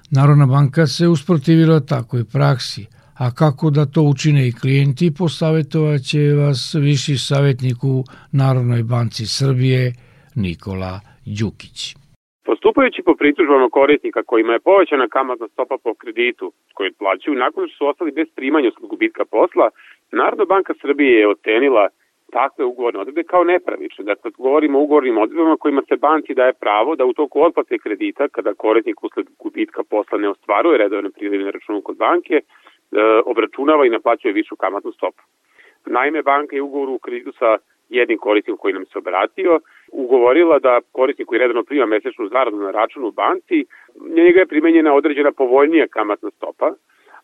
Narodna 0.10 0.46
banka 0.46 0.88
se 0.88 1.08
usprotivila 1.08 1.80
takvoj 1.80 2.26
praksi, 2.26 2.86
a 3.14 3.32
kako 3.32 3.70
da 3.70 3.86
to 3.86 4.02
učine 4.02 4.48
i 4.48 4.52
klijenti, 4.52 5.12
posavjetovaće 5.12 6.34
vas 6.34 6.74
viši 6.74 7.18
savjetnik 7.18 7.84
u 7.84 8.06
Narodnoj 8.32 8.84
banci 8.84 9.26
Srbije 9.26 9.94
Nikola 10.36 11.00
Đukić. 11.26 11.99
Postupajući 12.50 13.04
po 13.04 13.14
pritužbama 13.16 13.70
korisnika 13.70 14.24
kojima 14.24 14.54
je 14.54 14.60
povećana 14.60 15.08
kamatna 15.08 15.48
stopa 15.48 15.78
po 15.84 15.94
kreditu 15.94 16.52
koji 16.74 16.92
plaćaju 16.92 17.36
nakon 17.38 17.68
što 17.68 17.78
su 17.78 17.88
ostali 17.88 18.12
bez 18.12 18.28
primanja 18.36 18.68
usled 18.68 18.90
gubitka 18.90 19.26
posla, 19.26 19.70
Narodna 20.12 20.46
banka 20.46 20.74
Srbije 20.82 21.20
je 21.20 21.28
ocenila 21.28 21.88
takve 22.32 22.66
ugovorne 22.66 23.00
odredbe 23.00 23.24
kao 23.24 23.44
nepravične. 23.44 24.04
Dakle, 24.06 24.32
govorimo 24.38 24.80
o 24.80 24.82
ugovornim 24.82 25.18
odredbama 25.18 25.58
kojima 25.58 25.82
se 25.90 25.96
banci 25.98 26.34
daje 26.34 26.54
pravo 26.54 26.96
da 26.96 27.06
u 27.06 27.14
toku 27.14 27.42
otplate 27.42 27.78
kredita, 27.78 28.28
kada 28.28 28.54
korisnik 28.54 29.04
usled 29.04 29.26
gubitka 29.40 29.84
posla 29.84 30.18
ne 30.18 30.30
ostvaruje 30.30 30.78
redovne 30.78 31.10
prilive 31.10 31.44
na 31.44 31.52
računu 31.52 31.82
kod 31.82 31.98
banke, 31.98 32.36
e, 32.36 32.42
obračunava 33.26 33.86
i 33.86 33.90
naplaćuje 33.90 34.34
višu 34.34 34.56
kamatnu 34.56 34.92
stopu. 34.92 35.24
Naime, 35.86 36.22
banka 36.22 36.56
je 36.56 36.62
ugovoru 36.62 36.94
u 36.94 37.00
kreditu 37.00 37.32
sa 37.32 37.58
jednim 37.90 38.18
korisnikom 38.18 38.58
koji 38.58 38.74
nam 38.74 38.86
se 38.86 38.98
obratio, 38.98 39.60
ugovorila 39.92 40.60
da 40.60 40.80
korisnik 40.92 41.28
koji 41.28 41.40
redano 41.40 41.64
prima 41.64 41.86
mesečnu 41.86 42.28
zaradu 42.28 42.58
na 42.58 42.72
računu 42.72 43.08
u 43.08 43.12
banci, 43.12 43.66
njega 44.16 44.40
je 44.40 44.46
primenjena 44.46 44.94
određena 44.94 45.32
povoljnija 45.32 45.88
kamatna 45.88 46.30
stopa, 46.30 46.74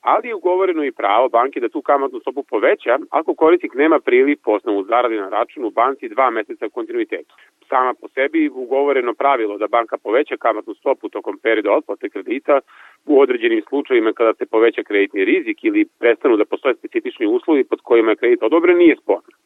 ali 0.01 0.27
je 0.27 0.35
ugovoreno 0.35 0.83
i 0.83 0.91
pravo 0.91 1.29
banke 1.29 1.59
da 1.59 1.69
tu 1.69 1.81
kamatnu 1.81 2.19
stopu 2.19 2.43
poveća 2.43 2.99
ako 3.09 3.35
korisnik 3.35 3.73
nema 3.73 3.99
priliv 3.99 4.37
po 4.43 4.51
osnovu 4.51 4.83
zarade 4.83 5.15
na 5.15 5.29
računu 5.29 5.67
u 5.67 5.71
banci 5.71 6.09
dva 6.09 6.29
meseca 6.29 6.65
u 6.65 6.69
kontinuitetu. 6.69 7.35
Sama 7.69 7.93
po 8.01 8.07
sebi 8.07 8.49
ugovoreno 8.49 9.13
pravilo 9.13 9.57
da 9.57 9.67
banka 9.67 9.97
poveća 9.97 10.37
kamatnu 10.37 10.73
stopu 10.73 11.09
tokom 11.09 11.39
perioda 11.43 11.71
otplate 11.71 12.09
kredita 12.09 12.59
u 13.05 13.21
određenim 13.21 13.61
slučajima 13.69 14.13
kada 14.13 14.33
se 14.33 14.45
poveća 14.45 14.83
kreditni 14.83 15.25
rizik 15.25 15.63
ili 15.63 15.87
prestanu 15.99 16.37
da 16.37 16.45
postoje 16.45 16.75
specifični 16.75 17.25
uslovi 17.27 17.63
pod 17.63 17.79
kojima 17.81 18.11
je 18.11 18.15
kredit 18.15 18.43
odobren 18.43 18.77
nije 18.77 18.95
sporno. 18.95 19.44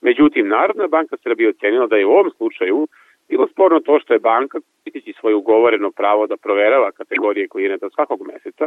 Međutim, 0.00 0.48
Narodna 0.48 0.86
banka 0.86 1.16
Srbije 1.16 1.48
ocenila 1.48 1.86
da 1.86 1.96
je 1.96 2.06
u 2.06 2.10
ovom 2.10 2.30
slučaju 2.36 2.88
bilo 3.28 3.46
sporno 3.48 3.80
to 3.80 4.00
što 4.00 4.12
je 4.12 4.18
banka, 4.18 4.58
koristeći 4.60 5.18
svoje 5.20 5.34
ugovoreno 5.34 5.90
pravo 5.90 6.26
da 6.26 6.36
proverava 6.36 6.90
kategorije 6.92 7.48
klijenata 7.48 7.90
svakog 7.90 8.20
meseca, 8.32 8.66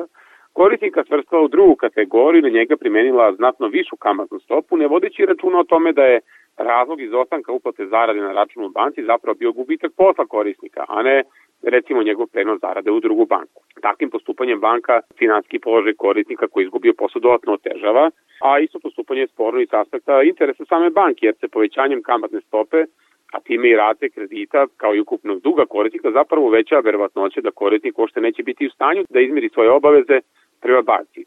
korisnika 0.54 1.04
svrstala 1.04 1.44
u 1.44 1.48
drugu 1.48 1.76
kategoriju, 1.76 2.41
na 2.41 2.50
njega 2.50 2.78
primenila 2.78 3.34
znatno 3.34 3.67
višu 3.67 3.96
kamatnu 3.96 4.39
stopu, 4.39 4.78
ne 4.78 4.88
vodeći 4.88 5.26
računa 5.26 5.60
o 5.60 5.63
tome 5.63 5.94
da 5.94 6.04
je 6.04 6.20
razlog 6.58 7.02
izostanka 7.02 7.52
uplate 7.52 7.86
zarade 7.86 8.20
na 8.20 8.32
računu 8.32 8.65
u 8.65 8.70
banci 8.70 9.04
zapravo 9.04 9.36
bio 9.36 9.52
gubitak 9.52 9.91
posla 9.98 10.26
korisnika, 10.26 10.86
a 10.88 11.04
ne 11.04 11.24
recimo 11.63 12.04
njegov 12.04 12.28
prenos 12.28 12.60
zarade 12.62 12.91
u 12.91 13.00
drugu 13.00 13.26
banku. 13.26 13.63
Takvim 13.82 14.10
postupanjem 14.10 14.60
banka 14.60 15.02
finanski 15.17 15.60
položaj 15.60 15.93
korisnika 15.93 16.47
koji 16.47 16.63
izgubio 16.63 16.93
posao 16.97 17.19
dodatno 17.19 17.54
otežava, 17.54 18.12
a 18.41 18.60
isto 18.60 18.80
postupanje 18.80 19.21
je 19.21 19.28
sporno 19.28 19.62
i 19.62 19.67
aspekta 19.71 20.24
interesa 20.24 20.65
same 20.65 20.89
banke, 20.89 21.26
jer 21.26 21.36
se 21.36 21.47
povećanjem 21.47 22.02
kamatne 22.04 22.41
stope 22.41 22.86
a 23.32 23.39
time 23.39 23.69
i 23.69 23.76
rate 23.76 24.10
kredita 24.10 24.67
kao 24.78 24.95
i 24.95 25.00
ukupnog 25.00 25.41
duga 25.41 25.65
korisnika 25.65 26.12
zapravo 26.12 26.45
uveća 26.45 26.80
verovatnoće 26.80 27.41
da 27.41 27.52
korisnik 27.52 28.00
uopšte 28.00 28.21
neće 28.21 28.43
biti 28.43 28.67
u 28.67 28.69
stanju 28.69 29.04
da 29.10 29.19
izmiri 29.19 29.50
svoje 29.50 29.71
obaveze 29.71 30.19
prema 30.62 30.82
banci. 30.82 31.26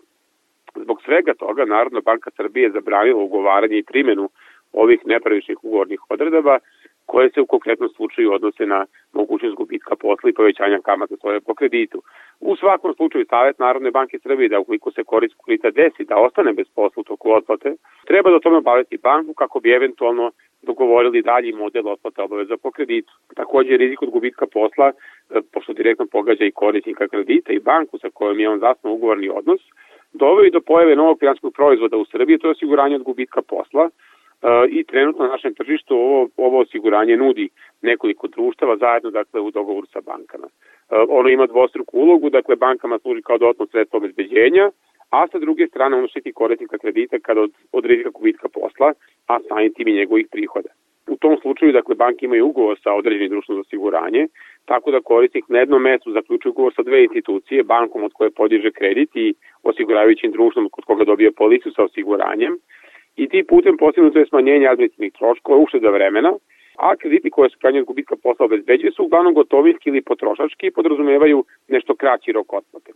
Zbog 0.75 1.03
svega 1.05 1.35
toga 1.35 1.65
Narodna 1.65 2.01
banka 2.01 2.31
Srbije 2.31 2.71
zabranila 2.71 3.23
ugovaranje 3.23 3.79
i 3.79 3.83
primjenu 3.83 4.29
ovih 4.75 5.01
nepravičnih 5.05 5.65
ugovornih 5.65 6.01
odredaba 6.09 6.59
koje 7.07 7.31
se 7.31 7.41
u 7.41 7.47
konkretnom 7.47 7.89
slučaju 7.97 8.33
odnose 8.33 8.67
na 8.67 8.87
mogućnost 9.13 9.57
gubitka 9.57 9.97
posla 9.97 10.31
i 10.31 10.33
povećanja 10.33 10.79
kamata 10.85 11.17
svoje 11.17 11.41
po 11.41 11.55
kreditu. 11.55 12.03
U 12.41 12.57
svakom 12.57 12.95
slučaju 12.95 13.27
Savet 13.31 13.59
Narodne 13.59 13.91
banke 13.91 14.19
Srbije 14.19 14.49
da 14.49 14.61
ukoliko 14.61 14.91
se 14.91 15.05
korist 15.05 15.35
kredita 15.45 15.71
desi 15.71 16.05
da 16.05 16.17
ostane 16.17 16.53
bez 16.53 16.67
posla 16.75 17.01
u 17.01 17.05
toku 17.05 17.33
otplate, 17.33 17.75
treba 18.07 18.31
da 18.31 18.37
o 18.37 18.45
tome 18.45 18.57
obaviti 18.57 18.99
banku 18.99 19.35
kako 19.35 19.61
bi 19.61 19.71
eventualno 19.71 20.31
dogovorili 20.63 21.23
dalji 21.23 21.53
model 21.53 21.89
otplate 21.89 22.23
obaveza 22.23 22.57
po 22.57 22.71
kreditu. 22.71 23.13
Takođe, 23.35 23.77
rizik 23.77 24.03
od 24.03 24.11
gubitka 24.11 24.47
posla, 24.47 24.89
e, 24.89 25.41
pošto 25.53 25.73
direktno 25.73 26.07
pogađa 26.07 26.45
i 26.45 26.51
korisnika 26.51 27.09
kredita 27.09 27.53
i 27.53 27.59
banku 27.59 27.99
sa 27.99 28.09
kojom 28.15 28.41
je 28.41 28.49
on 28.49 28.59
zasno 28.59 28.93
ugovorni 28.93 29.29
odnos, 29.29 29.61
doveo 30.13 30.45
i 30.45 30.51
do 30.51 30.61
pojave 30.61 30.97
novog 30.97 31.19
finanskog 31.19 31.55
proizvoda 31.55 31.97
u 31.97 32.05
Srbiji, 32.05 32.39
to 32.39 32.47
je 32.47 32.51
osiguranje 32.51 32.97
od 32.97 33.03
gubitka 33.03 33.43
posla, 33.43 33.91
i 34.69 34.85
trenutno 34.85 35.25
na 35.25 35.31
našem 35.31 35.55
tržištu 35.55 35.95
ovo, 35.97 36.29
ovo 36.37 36.61
osiguranje 36.61 37.17
nudi 37.17 37.49
nekoliko 37.83 38.29
društava 38.29 38.77
zajedno 38.77 39.11
dakle 39.11 39.41
u 39.41 39.51
dogovoru 39.51 39.87
sa 39.87 40.01
bankama. 40.01 40.47
Ono 41.09 41.29
ima 41.29 41.47
dvostruku 41.47 41.99
ulogu, 41.99 42.31
dakle 42.31 42.57
bankama 42.57 42.99
služi 42.99 43.23
kao 43.23 43.39
dodatno 43.39 43.67
sredstvo 43.67 43.97
obezbeđenja, 43.97 44.71
a 45.11 45.27
sa 45.29 45.39
druge 45.39 45.67
strane 45.67 45.97
ono 45.97 46.09
štiti 46.09 46.33
korisnika 46.33 46.79
kredita 46.79 47.19
kada 47.19 47.41
od, 47.41 47.53
od 47.73 47.85
rizika 47.85 48.11
kubitka 48.13 48.49
posla, 48.49 48.93
a 49.27 49.39
samim 49.49 49.73
tim 49.73 49.89
i 49.89 49.95
njegovih 49.95 50.27
prihoda. 50.31 50.69
U 51.09 51.17
tom 51.17 51.37
slučaju, 51.43 51.73
dakle, 51.73 51.95
banke 51.95 52.27
imaju 52.27 52.47
ugovor 52.47 52.79
sa 52.83 52.93
određenim 52.93 53.31
društvom 53.31 53.57
za 53.57 53.61
osiguranje, 53.61 54.27
tako 54.65 54.91
da 54.91 55.01
korisnik 55.01 55.45
na 55.49 55.59
jednom 55.59 55.83
mestu 55.83 56.13
zaključuje 56.13 56.51
ugovor 56.51 56.73
sa 56.77 56.83
dve 56.83 57.05
institucije, 57.05 57.63
bankom 57.63 58.05
od 58.05 58.13
koje 58.13 58.31
podiže 58.31 58.71
kredit 58.71 59.11
i 59.15 59.35
osiguravajućim 59.63 60.33
društvom 60.33 60.69
kod 60.69 60.85
koga 60.85 61.05
dobije 61.05 61.33
policu 61.33 61.71
sa 61.71 61.85
osiguranjem, 61.85 62.57
i 63.17 63.29
ti 63.29 63.45
putem 63.49 63.77
postignuto 63.77 64.19
je 64.19 64.27
smanjenje 64.27 64.67
administrativnih 64.69 65.13
troškova, 65.13 65.59
ušteda 65.59 65.91
vremena, 65.91 66.33
a 66.77 66.97
krediti 66.97 67.31
koje 67.31 67.51
su 67.51 67.59
krajnje 67.59 67.83
gubitka 67.83 68.17
posla 68.23 68.47
obezbeđuje 68.47 68.93
su 68.93 69.05
uglavnom 69.05 69.35
gotovinski 69.35 69.89
ili 69.89 70.03
potrošački 70.03 70.67
i 70.67 70.71
podrazumevaju 70.71 71.45
nešto 71.69 71.95
kraći 71.95 72.33
rok 72.33 72.53
otplate. 72.53 72.93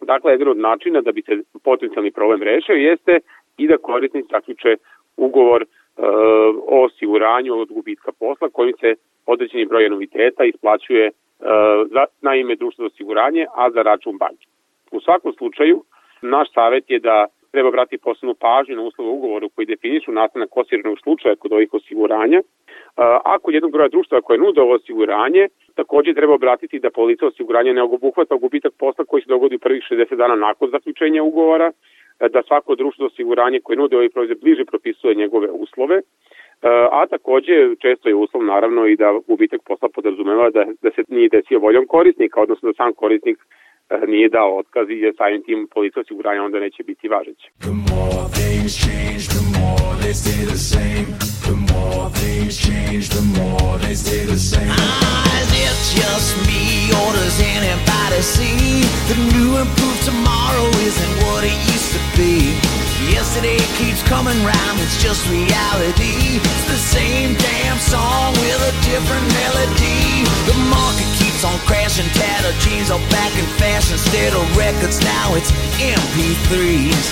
Dakle, 0.00 0.32
jedan 0.32 0.48
od 0.48 0.58
načina 0.58 1.00
da 1.00 1.12
bi 1.12 1.22
se 1.22 1.42
potencijalni 1.64 2.10
problem 2.10 2.42
rešio 2.42 2.74
jeste 2.74 3.18
i 3.58 3.66
da 3.66 3.78
korisnici 3.78 4.28
zaključe 4.30 4.76
ugovor 5.16 5.62
e, 5.62 5.66
o 6.66 6.84
osiguranju 6.84 7.54
od 7.54 7.68
gubitka 7.72 8.12
posla 8.12 8.48
kojim 8.52 8.74
se 8.80 8.94
određeni 9.26 9.66
broj 9.66 9.86
anuiteta 9.86 10.44
isplaćuje 10.44 11.06
e, 11.06 11.12
za, 11.90 12.04
na 12.20 12.34
ime 12.34 12.56
društva 12.56 12.82
za 12.82 12.86
osiguranje, 12.86 13.46
a 13.54 13.70
za 13.70 13.82
račun 13.82 14.18
banke. 14.18 14.46
U 14.92 15.00
svakom 15.00 15.32
slučaju, 15.32 15.82
naš 16.22 16.52
savet 16.52 16.84
je 16.90 16.98
da 16.98 17.26
treba 17.52 17.70
brati 17.70 17.98
posebnu 17.98 18.34
pažnju 18.34 18.76
na 18.76 18.82
uslove 18.82 19.10
ugovoru 19.10 19.48
koji 19.48 19.66
definišu 19.66 20.12
nastanak 20.12 20.56
osiranog 20.56 20.98
slučaja 21.02 21.36
kod 21.36 21.52
ovih 21.52 21.74
osiguranja. 21.74 22.42
Ako 23.24 23.50
jednog 23.50 23.72
broja 23.72 23.88
društva 23.88 24.20
koje 24.20 24.38
nude 24.38 24.60
ovo 24.60 24.74
osiguranje, 24.74 25.48
takođe 25.74 26.14
treba 26.14 26.34
obratiti 26.34 26.78
da 26.78 26.90
polica 26.90 27.26
osiguranja 27.26 27.72
ne 27.72 27.82
obuhvata 27.82 28.34
gubitak 28.36 28.72
posla 28.78 29.04
koji 29.04 29.22
se 29.22 29.28
dogodi 29.28 29.56
u 29.56 29.58
prvih 29.58 29.82
60 29.90 30.16
dana 30.16 30.36
nakon 30.36 30.70
zaključenja 30.70 31.22
ugovora, 31.22 31.72
da 32.30 32.42
svako 32.42 32.74
društvo 32.74 33.06
osiguranje 33.06 33.60
koje 33.60 33.76
nude 33.76 33.96
ovaj 33.96 34.08
proizvod 34.08 34.40
bliže 34.40 34.64
propisuje 34.64 35.14
njegove 35.14 35.48
uslove, 35.50 36.00
a 36.90 37.06
takođe 37.06 37.76
često 37.76 38.08
je 38.08 38.14
uslov 38.14 38.44
naravno 38.44 38.86
i 38.86 38.96
da 38.96 39.18
gubitak 39.26 39.60
posla 39.66 39.88
podrazumeva 39.94 40.50
da, 40.50 40.64
da 40.82 40.90
se 40.90 41.02
nije 41.08 41.28
desio 41.28 41.58
voljom 41.58 41.86
korisnika, 41.86 42.40
odnosno 42.40 42.68
da 42.68 42.74
sam 42.74 42.92
korisnik 42.92 43.38
nije 44.12 44.28
dao 44.28 44.58
otkaz 44.60 44.86
i 44.90 44.96
je 45.04 45.12
samim 45.18 45.42
tim 45.46 45.60
polica 45.74 46.00
osiguranja 46.00 46.42
onda 46.42 46.58
neće 46.66 46.82
biti 46.90 47.08
važeće. 47.08 47.46
The 47.68 47.76
more 47.92 48.24
things 48.38 48.72
change, 48.84 49.22
the 49.36 49.44
more 49.58 49.92
they 50.02 50.14
stay 50.22 50.42
the 50.54 50.60
same. 50.72 51.06
The 51.48 51.56
more 51.72 52.06
things 52.20 52.54
change, 52.66 53.04
the 53.16 53.24
more 53.38 53.74
they 53.84 53.94
stay 54.04 54.22
the 54.34 54.40
same. 54.52 54.70
Ah, 54.70 55.42
is 55.42 55.50
it 55.66 55.76
just 56.00 56.28
me 56.48 56.62
or 57.00 57.08
does 57.18 57.36
anybody 57.56 58.20
see 58.34 58.86
the 59.10 59.18
new 59.34 59.50
improved 59.64 60.02
tomorrow 60.10 60.66
isn't 60.88 61.14
what 61.24 61.42
it 61.50 61.58
used 61.74 61.90
to 61.96 62.02
be? 62.18 62.34
Yesterday 63.10 63.58
keeps 63.78 64.02
coming 64.14 64.38
round, 64.44 64.76
it's 64.84 65.02
just 65.02 65.20
reality. 65.28 66.14
It's 66.38 66.64
the 66.74 66.80
same 66.96 67.34
damn 67.34 67.78
song 67.78 68.32
with 68.42 68.60
a 68.70 68.72
different 68.90 69.26
melody. 69.40 70.22
The 70.48 70.56
market 70.70 71.10
on 71.44 71.58
crashing, 71.66 72.06
tattered 72.14 72.54
jeans 72.62 72.90
are 72.90 73.02
back 73.10 73.32
in 73.34 73.46
fashion. 73.58 73.94
Instead 73.98 74.32
of 74.34 74.44
records, 74.56 75.02
now 75.02 75.34
it's 75.34 75.50
MP3s. 75.80 77.08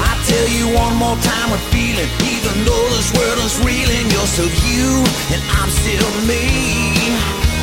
I 0.00 0.12
tell 0.24 0.48
you 0.48 0.72
one 0.72 0.96
more 0.96 1.16
time 1.20 1.48
with 1.52 1.60
feeling, 1.68 2.08
even 2.24 2.54
though 2.64 2.86
this 2.96 3.12
world 3.12 3.40
is 3.44 3.54
reeling, 3.60 4.08
you're 4.08 4.30
still 4.30 4.48
you 4.64 5.04
and 5.32 5.42
I'm 5.60 5.68
still 5.68 6.10
me. 6.24 6.48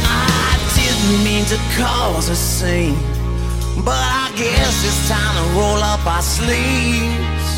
I 0.05 0.53
didn't 0.77 1.25
mean 1.25 1.45
to 1.49 1.57
cause 1.75 2.29
a 2.29 2.35
scene, 2.35 2.97
but 3.81 3.97
I 3.97 4.29
guess 4.37 4.73
it's 4.85 5.01
time 5.09 5.33
to 5.41 5.45
roll 5.57 5.81
up 5.81 6.05
our 6.05 6.21
sleeves. 6.21 7.49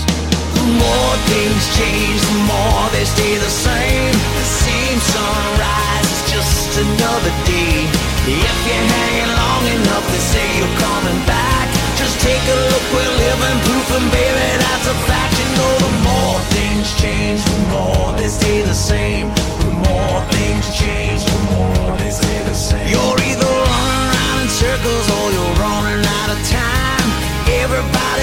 The 0.55 0.65
more 0.67 1.15
things 1.27 1.63
change, 1.75 2.21
the 2.21 2.39
more 2.47 2.83
they 2.95 3.05
stay 3.05 3.35
the 3.35 3.51
same. 3.51 4.13
The 4.13 4.47
same 4.47 4.99
sunrise 4.99 6.07
is 6.07 6.23
just 6.31 6.79
another 6.79 7.33
day. 7.45 7.92
If 8.23 8.31
you're 8.31 8.87
hanging 8.87 9.33
long 9.35 9.63
enough, 9.67 10.05
they 10.07 10.23
say 10.23 10.47
you're 10.55 10.77
coming 10.79 11.19
back. 11.27 11.67
Just 11.99 12.19
take 12.23 12.39
a 12.39 12.57
look, 12.71 12.85
we're 12.95 13.15
living 13.19 13.59
proof, 13.67 13.87
and 13.99 14.07
baby, 14.15 14.47
that's 14.63 14.87
a 14.87 14.95
fact. 15.11 15.35
You 15.35 15.47
know, 15.59 15.73
the 15.83 15.91
more 16.07 16.39
things 16.55 16.87
change, 16.95 17.43
the 17.43 17.59
more 17.75 18.15
they 18.15 18.31
stay 18.31 18.61
the 18.63 18.73
same. 18.73 19.27
The 19.59 19.75
more 19.75 20.23
things 20.31 20.71
change, 20.71 21.27
the 21.27 21.39
more 21.51 21.97
they 21.99 22.11
stay 22.11 22.39
the 22.47 22.55
same. 22.55 22.87
You're 22.87 23.19
either 23.27 23.43
running 23.43 23.99
around 24.07 24.37
in 24.43 24.49
circles 24.49 25.05
or 25.19 25.25
you're 25.35 25.55
running 25.59 26.05
out 26.23 26.29
of 26.31 26.39
time. 26.47 26.71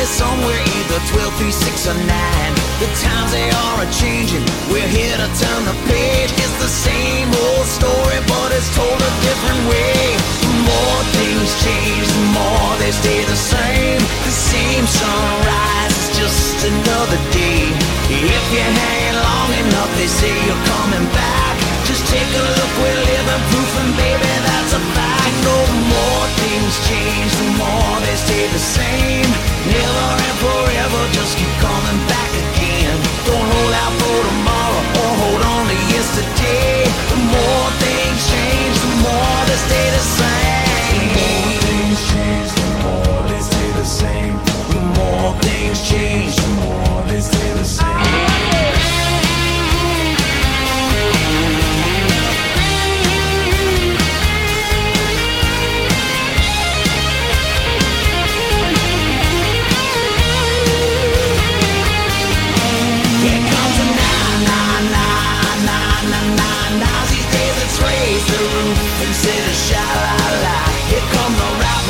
Somewhere, 0.01 0.61
either 0.77 1.01
12, 1.13 1.39
3, 1.39 1.53
6, 1.53 1.87
or 1.87 1.95
9. 1.95 2.05
The 2.83 2.89
times 3.01 3.31
they 3.33 3.49
are 3.49 3.77
a 3.81 3.89
changing. 3.93 4.43
We're 4.69 4.89
here 4.89 5.17
to 5.17 5.29
turn 5.39 5.63
the 5.65 5.77
page. 5.87 6.29
It's 6.35 6.60
same 6.71 7.27
old 7.35 7.67
story, 7.67 8.23
but 8.31 8.55
it's 8.55 8.71
told 8.79 8.95
a 8.95 9.13
different 9.27 9.61
way. 9.67 10.15
The 10.39 10.55
more 10.71 11.03
things 11.19 11.51
change, 11.67 12.07
the 12.07 12.27
more 12.31 12.71
they 12.79 12.95
stay 12.95 13.27
the 13.27 13.35
same. 13.35 13.99
The 13.99 14.37
same 14.55 14.87
sunrise 14.87 15.95
is 15.99 16.09
just 16.15 16.63
another 16.63 17.19
day. 17.35 17.75
If 18.07 18.45
you're 18.55 18.75
hanging 18.87 19.19
long 19.19 19.51
enough, 19.67 19.91
they 19.99 20.07
say 20.07 20.31
you're 20.47 20.65
coming 20.79 21.07
back. 21.11 21.55
Just 21.91 22.07
take 22.07 22.31
a 22.39 22.45
look, 22.55 22.73
we're 22.79 23.03
living 23.03 23.43
proof, 23.51 23.73
and 23.83 23.93
baby, 23.99 24.35
that's 24.47 24.73
a 24.79 24.83
fact. 24.95 25.35
No 25.43 25.59
more 25.91 26.25
things 26.39 26.75
change, 26.87 27.31
the 27.35 27.49
more 27.59 27.95
they 28.07 28.15
stay 28.15 28.47
the 28.47 28.63
same. 28.63 29.27
Never 29.67 30.07
and 30.23 30.37
forever, 30.39 30.70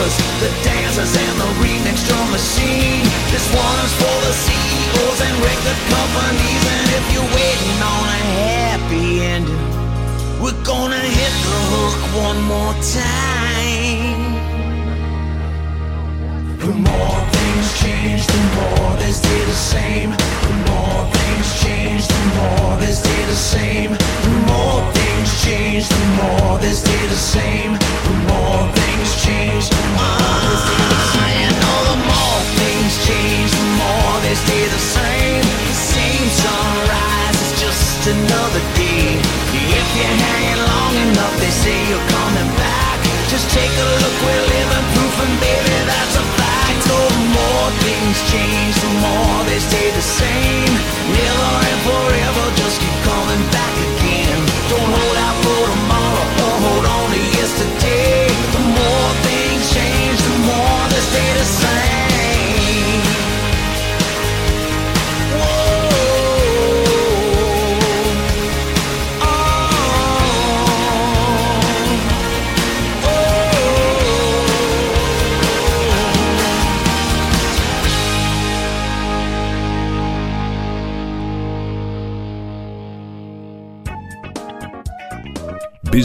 rappers, 0.01 0.17
the 0.41 0.51
dancers, 0.65 1.17
and 1.17 1.41
the 1.41 1.47
remix 1.63 2.07
drummers. 2.07 2.31
machine. 2.31 3.05
This 3.33 3.47
one's 3.55 3.93
for 4.01 4.17
the 4.27 4.33
CEOs 4.33 5.21
and 5.21 5.37
record 5.43 5.81
companies. 5.89 6.63
And 6.77 6.89
if 6.99 7.05
you're 7.13 7.31
waiting 7.35 7.79
on 7.83 8.05
a 8.09 8.21
happy 8.41 9.21
ending, 9.21 10.41
we're 10.41 10.65
gonna 10.65 10.97
hit 10.97 11.35
the 11.49 11.61
hook 11.73 12.25
one 12.25 12.41
more 12.43 12.75
time. 12.95 13.30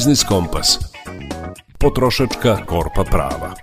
Biznis 0.06 0.24
Kompas. 0.24 0.80
Potrošačka 1.80 2.66
korpa 2.66 3.04
prava. 3.04 3.54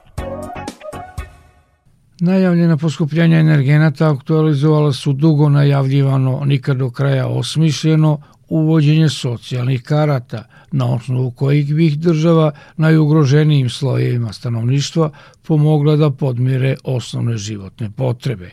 Najavljena 2.20 2.76
poskupljenja 2.76 3.38
energenata 3.38 4.11
aktualizovala 4.11 4.93
su 4.93 5.12
dugo 5.12 5.49
najavljivano, 5.49 6.43
nikad 6.45 6.76
do 6.76 6.90
kraja 6.90 7.26
osmišljeno, 7.26 8.20
uvođenje 8.49 9.09
socijalnih 9.09 9.82
karata, 9.82 10.45
na 10.72 10.95
osnovu 10.95 11.30
kojih 11.30 11.74
bi 11.74 11.86
ih 11.86 11.99
država 11.99 12.53
najugroženijim 12.76 13.70
slojevima 13.70 14.32
stanovništva 14.32 15.11
pomogla 15.47 15.97
da 15.97 16.11
podmire 16.11 16.76
osnovne 16.84 17.36
životne 17.36 17.90
potrebe. 17.90 18.51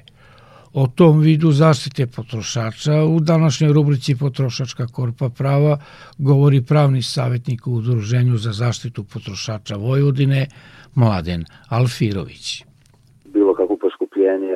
O 0.74 0.88
tom 0.98 1.20
vidu 1.20 1.52
zaštite 1.52 2.08
potrošača 2.16 2.96
u 3.16 3.20
današnjoj 3.20 3.74
rubrici 3.74 4.16
Potrošačka 4.20 4.86
korpa 4.96 5.30
prava 5.38 5.78
govori 6.18 6.62
pravni 6.70 7.02
savjetnik 7.02 7.68
u 7.68 7.72
Udruženju 7.72 8.36
za 8.38 8.52
zaštitu 8.52 9.02
potrošača 9.14 9.76
Vojvodine, 9.76 10.48
Mladen 10.96 11.42
Alfirović. 11.70 12.64
bilo 13.26 13.54
kakvo 13.54 13.78
poskupljenje 13.78 14.56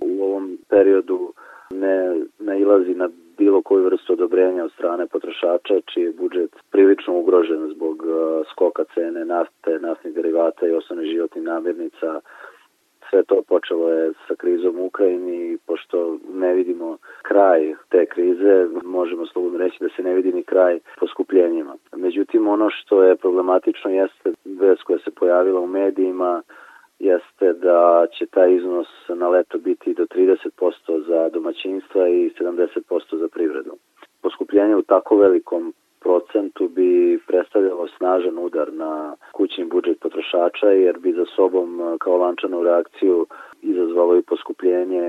u 0.00 0.22
ovom 0.22 0.58
periodu 0.68 1.32
ne 1.70 1.96
nailazi 2.38 2.94
na 2.94 3.08
bilo 3.38 3.62
koju 3.62 3.84
vrstu 3.84 4.12
odobrenja 4.12 4.64
od 4.64 4.72
strane 4.72 5.06
potrošača, 5.06 5.74
čiji 5.92 6.02
je 6.04 6.12
budžet 6.12 6.52
prilično 6.70 7.12
ugrožen 7.20 7.62
zbog 7.74 7.96
uh, 8.02 8.12
skoka 8.50 8.84
cene 8.94 9.24
nafte, 9.24 9.78
naftnih 9.80 10.14
derivata 10.14 10.66
i 10.66 10.76
osnovnih 10.80 11.10
životnih 11.12 11.44
namirnica. 11.44 12.20
Sve 13.12 13.22
to 13.22 13.42
počelo 13.48 13.92
je 13.92 14.12
sa 14.28 14.34
krizom 14.34 14.78
u 14.78 14.84
Ukrajini 14.86 15.52
i 15.52 15.58
pošto 15.66 16.18
ne 16.34 16.54
vidimo 16.54 16.96
kraj 17.22 17.74
te 17.88 18.06
krize, 18.06 18.66
možemo 18.84 19.26
slobodno 19.26 19.58
reći 19.58 19.76
da 19.80 19.88
se 19.96 20.02
ne 20.02 20.14
vidi 20.14 20.32
ni 20.32 20.42
kraj 20.42 20.78
poskupljenjima. 21.00 21.74
Međutim, 21.96 22.48
ono 22.48 22.70
što 22.70 23.02
je 23.02 23.16
problematično 23.16 23.90
jeste 23.90 24.32
vest 24.44 24.82
koja 24.82 24.98
se 24.98 25.10
pojavila 25.10 25.60
u 25.60 25.66
medijima, 25.66 26.42
jeste 26.98 27.52
da 27.52 28.06
će 28.18 28.26
taj 28.26 28.54
iznos 28.54 28.88
na 29.08 29.28
leto 29.28 29.58
biti 29.58 29.94
do 29.94 30.04
30% 30.04 31.06
za 31.06 31.28
domaćinstva 31.28 32.08
i 32.08 32.30
70% 32.40 33.16
za 33.18 33.28
privredu. 33.28 33.76
Poskupljenje 34.22 34.76
u 34.76 34.82
tako 34.82 35.16
velikom 35.16 35.74
procentu 36.02 36.68
bi 36.68 37.18
predstavljalo 37.26 37.88
snažan 37.96 38.38
udar 38.38 38.72
na 38.72 39.16
kućni 39.32 39.64
budžet 39.64 40.00
potrošača 40.00 40.66
jer 40.66 40.98
bi 40.98 41.12
za 41.12 41.24
sobom 41.36 41.96
kao 42.00 42.16
lančanu 42.16 42.62
reakciju 42.62 43.26
izazvalo 43.62 44.16
i 44.16 44.22
poskupljenje 44.22 45.02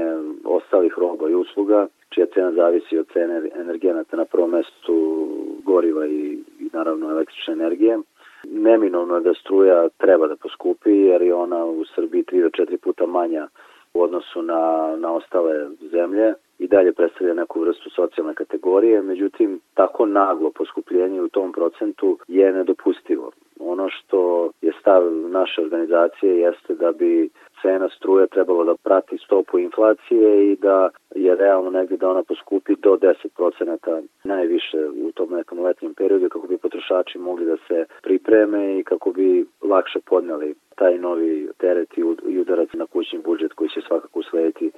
ostalih 0.46 0.94
roba 0.98 1.30
i 1.30 1.36
usluga, 1.36 1.88
čija 2.10 2.26
cena 2.34 2.52
zavisi 2.52 2.98
od 2.98 3.08
cene 3.14 3.42
energenata 3.56 4.18
na 4.18 4.26
prvom 4.26 4.50
mestu 4.50 5.28
goriva 5.64 6.06
i, 6.08 6.38
i 6.60 6.70
naravno 6.74 7.10
električne 7.10 7.54
energije. 7.54 8.00
Neminovno 8.44 9.16
je 9.16 9.22
da 9.22 9.34
struja 9.34 9.90
treba 9.98 10.28
da 10.28 10.36
poskupi 10.36 10.92
jer 10.92 11.22
je 11.22 11.34
ona 11.34 11.66
u 11.66 11.86
Srbiji 11.96 12.24
3 12.24 12.42
do 12.42 12.50
4 12.50 12.78
puta 12.78 13.06
manja 13.06 13.48
u 13.94 14.02
odnosu 14.02 14.42
na, 14.42 14.96
na 14.98 15.14
ostale 15.14 15.70
zemlje 15.92 16.34
i 16.64 16.68
dalje 16.68 16.92
predstavlja 16.94 17.34
neku 17.34 17.60
vrstu 17.60 17.90
socijalne 17.90 18.34
kategorije, 18.34 19.02
međutim 19.02 19.60
tako 19.74 20.06
naglo 20.06 20.52
poskupljenje 20.52 21.22
u 21.22 21.30
tom 21.30 21.52
procentu 21.52 22.18
je 22.28 22.54
nedopustivo. 22.54 23.32
Ono 23.60 23.90
što 23.90 24.52
je 24.62 24.72
stav 24.80 25.04
naše 25.30 25.62
organizacije 25.62 26.40
jeste 26.40 26.76
da 26.76 26.92
bi 26.92 27.30
cena 27.62 27.90
struje 27.90 28.28
trebalo 28.28 28.64
da 28.64 28.76
prati 28.76 29.18
stopu 29.18 29.60
inflacije 29.60 30.52
i 30.52 30.56
da 30.56 30.90
je 31.16 31.36
realno 31.36 31.70
negdje 31.70 31.98
da 31.98 32.10
ona 32.10 32.24
poskupi 32.24 32.76
do 32.76 32.92
10% 32.92 34.02
najviše 34.24 34.78
u 35.06 35.12
tom 35.12 35.30
nekom 35.32 35.60
letnjem 35.60 35.94
periodu 35.94 36.30
kako 36.30 36.48
bi 36.48 36.58
potrošači 36.58 37.18
mogli 37.18 37.46
da 37.46 37.58
se 37.68 37.86
pripreme 38.04 38.80
i 38.80 38.84
kako 38.84 39.12
bi 39.12 39.46
lakše 39.62 40.00
podneli 40.06 40.56
taj 40.76 40.98
novi 40.98 41.50
teret 41.58 41.98
i 42.28 42.40
udarac 42.40 42.70
na 42.74 42.86
kućni 42.86 43.20
budžet 43.20 43.54
koji 43.54 43.70
će 43.70 43.82
svakako 43.88 44.20
uslediti 44.20 44.72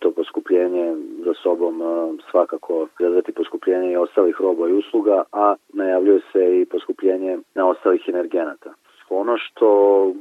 to 0.00 0.10
poskupljenje 0.10 0.96
za 1.24 1.34
sobom 1.42 1.82
svakako 2.30 2.86
izazvati 3.00 3.32
poskupljenje 3.32 3.92
i 3.92 3.96
ostalih 3.96 4.36
roba 4.40 4.68
i 4.68 4.72
usluga, 4.72 5.22
a 5.32 5.54
najavljuje 5.72 6.20
se 6.32 6.60
i 6.60 6.64
poskupljenje 6.64 7.38
na 7.54 7.68
ostalih 7.68 8.02
energenata. 8.08 8.74
Ono 9.10 9.36
što 9.36 9.68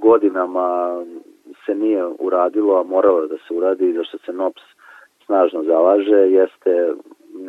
godinama 0.01 0.99
se 1.65 1.75
nije 1.75 2.05
uradilo, 2.19 2.79
a 2.79 2.83
moralo 2.83 3.27
da 3.27 3.37
se 3.37 3.53
uradi 3.53 3.89
i 3.89 3.93
zašto 3.93 4.17
se 4.17 4.33
NOPS 4.33 4.61
snažno 5.25 5.63
zalaže, 5.63 6.19
jeste 6.39 6.93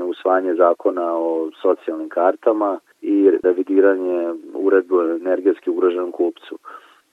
usvajanje 0.09 0.55
zakona 0.55 1.17
o 1.17 1.51
socijalnim 1.63 2.09
kartama 2.09 2.79
i 3.03 3.31
revidiranje 3.43 4.35
uredbu 4.55 4.97
o 4.97 5.17
energetski 5.17 5.71
ugroženom 5.71 6.13
kupcu. 6.13 6.59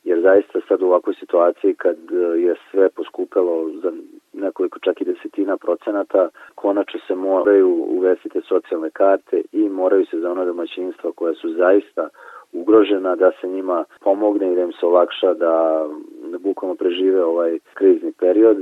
Jer 0.03 0.21
zaista 0.21 0.59
sad 0.67 0.81
u 0.81 0.85
ovakvoj 0.85 1.15
situaciji 1.15 1.75
kad 1.75 1.97
je 2.37 2.55
sve 2.71 2.89
poskupelo 2.89 3.69
za 3.83 3.91
nekoliko 4.37 4.79
čak 4.79 5.01
i 5.01 5.05
desetina 5.05 5.57
procenata, 5.57 6.29
konačno 6.55 6.99
se 7.07 7.15
moraju 7.15 7.69
uvesti 7.89 8.29
te 8.29 8.41
socijalne 8.41 8.89
karte 8.89 9.41
i 9.51 9.69
moraju 9.69 10.05
se 10.05 10.19
za 10.19 10.31
ona 10.31 10.45
domaćinstva 10.45 11.11
koja 11.11 11.33
su 11.33 11.53
zaista 11.53 12.09
ugrožena 12.53 13.15
da 13.15 13.31
se 13.41 13.47
njima 13.47 13.83
pomogne 13.99 14.51
i 14.51 14.55
da 14.55 14.61
im 14.61 14.71
se 14.71 14.85
olakša 14.85 15.33
da 15.33 15.85
bukvalno 16.39 16.75
prežive 16.75 17.23
ovaj 17.23 17.59
krizni 17.73 18.11
period 18.11 18.57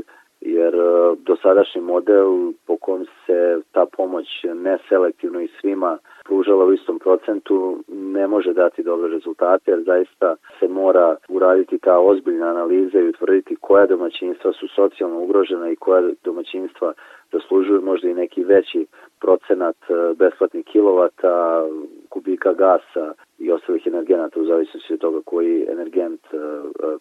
jer 0.45 0.73
dosadašnji 1.17 1.81
model 1.81 2.51
po 2.67 2.77
kom 2.77 3.05
se 3.25 3.61
ta 3.71 3.85
pomoć 3.97 4.27
neselektivno 4.53 5.41
i 5.41 5.49
svima 5.61 5.97
pružala 6.25 6.65
u 6.65 6.73
istom 6.73 6.99
procentu 6.99 7.77
ne 7.87 8.27
može 8.27 8.53
dati 8.53 8.83
dobre 8.83 9.07
rezultate 9.11 9.71
jer 9.71 9.83
zaista 9.83 10.35
se 10.59 10.67
mora 10.67 11.15
uraditi 11.29 11.77
ta 11.77 11.99
ozbiljna 11.99 12.47
analiza 12.47 12.99
i 12.99 13.09
utvrditi 13.09 13.55
koja 13.61 13.85
domaćinstva 13.85 14.53
su 14.53 14.67
socijalno 14.67 15.19
ugrožena 15.19 15.69
i 15.69 15.75
koja 15.75 16.09
domaćinstva 16.23 16.93
zaslužuju 17.31 17.81
možda 17.81 18.09
i 18.09 18.13
neki 18.13 18.43
veći 18.43 18.85
procenat 19.21 19.77
besplatnih 20.15 20.65
kilovata, 20.65 21.63
kubika 22.09 22.53
gasa 22.53 23.13
i 23.39 23.51
ostalih 23.51 23.87
energenata 23.87 24.39
u 24.39 24.45
zavisnosti 24.45 24.93
od 24.93 24.99
toga 24.99 25.19
koji 25.25 25.67
energent 25.71 26.21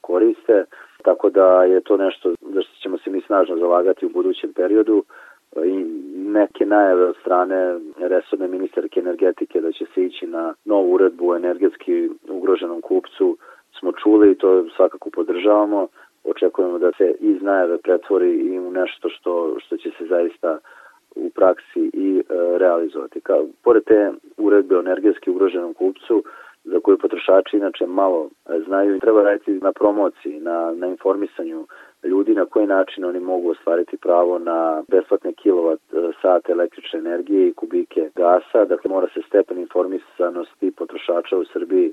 koriste. 0.01 0.65
Tako 1.05 1.31
da 1.31 1.65
je 1.65 1.81
to 1.81 1.97
nešto 1.97 2.35
za 2.41 2.63
što 2.63 2.75
ćemo 2.83 2.99
se 2.99 3.11
mi 3.11 3.21
snažno 3.21 3.57
zalagati 3.57 4.07
u 4.07 4.09
budućem 4.09 4.53
periodu 4.53 5.05
i 5.65 5.85
neke 6.17 6.67
najave 6.67 7.05
od 7.05 7.17
strane 7.21 7.79
resorne 7.99 8.49
ministarke 8.49 9.01
energetike 9.01 9.61
da 9.61 9.73
će 9.73 9.85
se 9.95 10.05
ići 10.05 10.27
na 10.27 10.55
novu 10.65 10.93
uredbu 10.93 11.31
o 11.31 11.37
energetski 11.37 12.11
ugroženom 12.29 12.81
kupcu 12.81 13.37
smo 13.79 13.93
čuli 13.93 14.33
i 14.33 14.35
to 14.35 14.65
svakako 14.77 15.11
podržavamo 15.11 15.89
očekujemo 16.25 16.79
da 16.79 16.93
se 16.99 17.15
iz 17.21 17.43
najave 17.43 17.79
pretvori 17.79 18.33
i 18.35 18.59
u 18.59 18.71
nešto 18.71 19.09
što, 19.09 19.57
što 19.61 19.77
će 19.77 19.91
se 19.99 20.07
zaista 20.07 20.59
u 21.17 21.31
praksi 21.31 21.91
i 21.93 22.19
e, 22.19 22.23
realizovati. 22.59 23.21
Kao, 23.21 23.47
pored 23.65 23.85
te 23.85 24.13
uredbe 24.37 24.77
o 24.77 24.81
energetski 24.81 25.31
ugroženom 25.31 25.75
kupcu, 25.75 26.25
za 26.65 26.81
koju 26.81 26.99
potrošači 26.99 27.57
inače 27.57 27.87
malo 27.87 28.29
e, 28.49 28.61
znaju, 28.67 29.01
treba 29.01 29.23
raditi 29.23 29.53
na 29.53 29.73
promociji, 29.73 30.41
na, 30.41 30.73
na 30.77 30.87
informisanju 30.87 31.67
ljudi 32.05 32.35
na 32.35 32.45
koji 32.45 32.67
način 32.67 33.05
oni 33.05 33.21
mogu 33.21 33.51
ostvariti 33.51 33.97
pravo 33.97 34.39
na 34.39 34.83
besplatne 34.89 35.33
kilovat 35.33 35.81
e, 35.93 35.97
sate 36.23 36.53
električne 36.53 36.99
energije 36.99 37.49
i 37.49 37.55
kubike 37.55 38.11
gasa. 38.15 38.65
Dakle, 38.65 38.91
mora 38.91 39.07
se 39.15 39.21
stepen 39.29 39.59
informisanosti 39.59 40.71
potrošača 40.71 41.37
u 41.37 41.45
Srbiji 41.45 41.93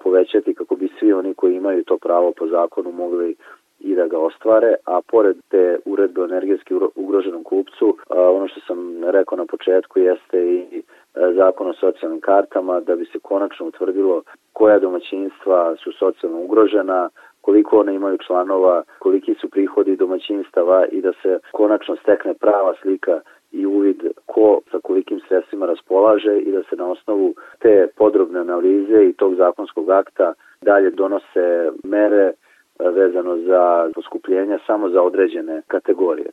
povećati 0.00 0.54
kako 0.54 0.76
bi 0.76 0.88
svi 0.98 1.12
oni 1.12 1.34
koji 1.34 1.54
imaju 1.54 1.84
to 1.84 1.98
pravo 1.98 2.32
po 2.36 2.46
zakonu 2.46 2.92
mogli 2.92 3.36
i 3.80 3.94
da 3.94 4.06
ga 4.06 4.18
ostvare, 4.18 4.74
a 4.84 5.00
pored 5.10 5.36
te 5.48 5.78
uredbe 5.84 6.20
o 6.20 6.24
energetski 6.24 6.74
ugroženom 6.94 7.44
kupcu, 7.44 7.96
ono 8.08 8.48
što 8.48 8.60
sam 8.60 9.04
rekao 9.04 9.38
na 9.38 9.46
početku 9.46 9.98
jeste 9.98 10.38
i 10.54 10.82
zakon 11.14 11.70
o 11.70 11.72
socijalnim 11.72 12.20
kartama 12.20 12.80
da 12.80 12.96
bi 12.96 13.04
se 13.04 13.18
konačno 13.18 13.66
utvrdilo 13.66 14.22
koja 14.52 14.78
domaćinstva 14.78 15.76
su 15.76 15.92
socijalno 15.92 16.38
ugrožena, 16.38 17.10
koliko 17.40 17.80
one 17.80 17.94
imaju 17.94 18.18
članova, 18.26 18.82
koliki 18.98 19.34
su 19.34 19.50
prihodi 19.50 19.96
domaćinstava 19.96 20.86
i 20.86 21.00
da 21.00 21.12
se 21.22 21.38
konačno 21.52 21.96
stekne 21.96 22.34
prava 22.34 22.74
slika 22.82 23.20
i 23.52 23.66
uvid 23.66 23.96
ko 24.26 24.60
sa 24.70 24.78
kolikim 24.82 25.20
sredstvima 25.28 25.66
raspolaže 25.66 26.38
i 26.38 26.52
da 26.52 26.62
se 26.62 26.76
na 26.76 26.90
osnovu 26.90 27.34
te 27.58 27.86
podrobne 27.96 28.40
analize 28.40 29.04
i 29.04 29.12
tog 29.12 29.34
zakonskog 29.34 29.90
akta 29.90 30.34
dalje 30.62 30.90
donose 30.90 31.70
mere 31.84 32.32
vezano 32.78 33.36
za 33.36 33.90
poskupljenja 33.94 34.58
samo 34.66 34.88
za 34.88 35.02
određene 35.02 35.62
kategorije. 35.66 36.30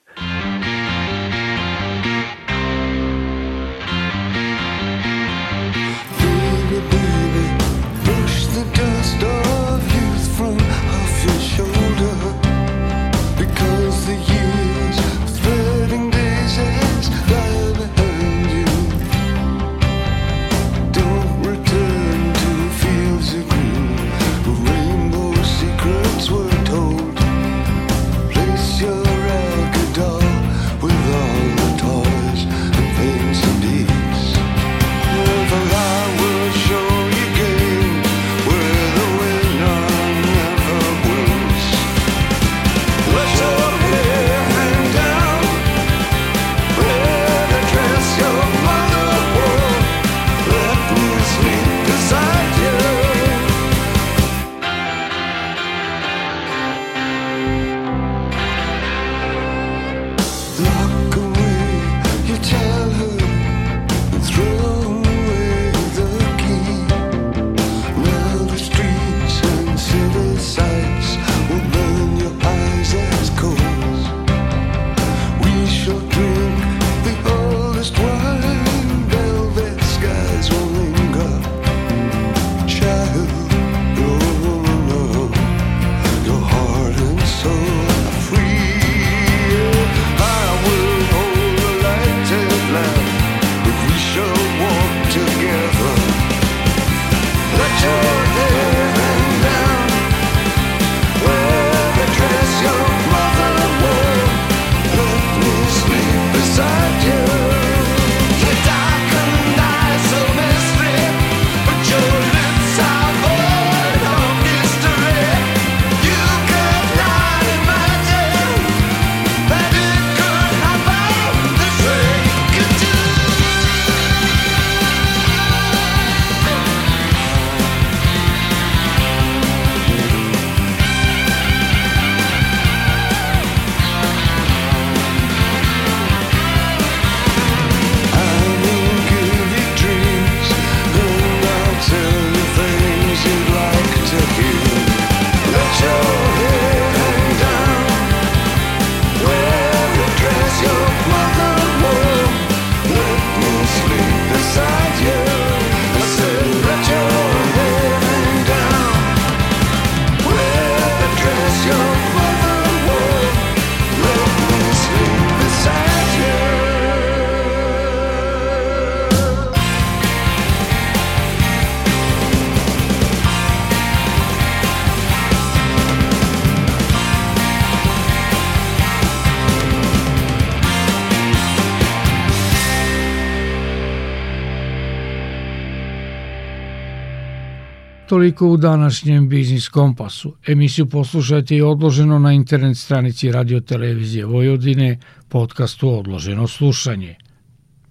Toliko 188.29 188.47
u 188.47 188.57
današnjem 188.57 189.29
Biznis 189.29 189.69
Kompasu. 189.69 190.35
Emisiju 190.47 190.85
poslušajte 190.85 191.55
i 191.55 191.61
odloženo 191.61 192.19
na 192.19 192.33
internet 192.33 192.77
stranici 192.77 193.31
Radio 193.31 193.59
Televizije 193.59 194.25
Vojvodine, 194.25 194.99
podcastu 195.29 195.89
Odloženo 195.99 196.47
slušanje. 196.47 197.15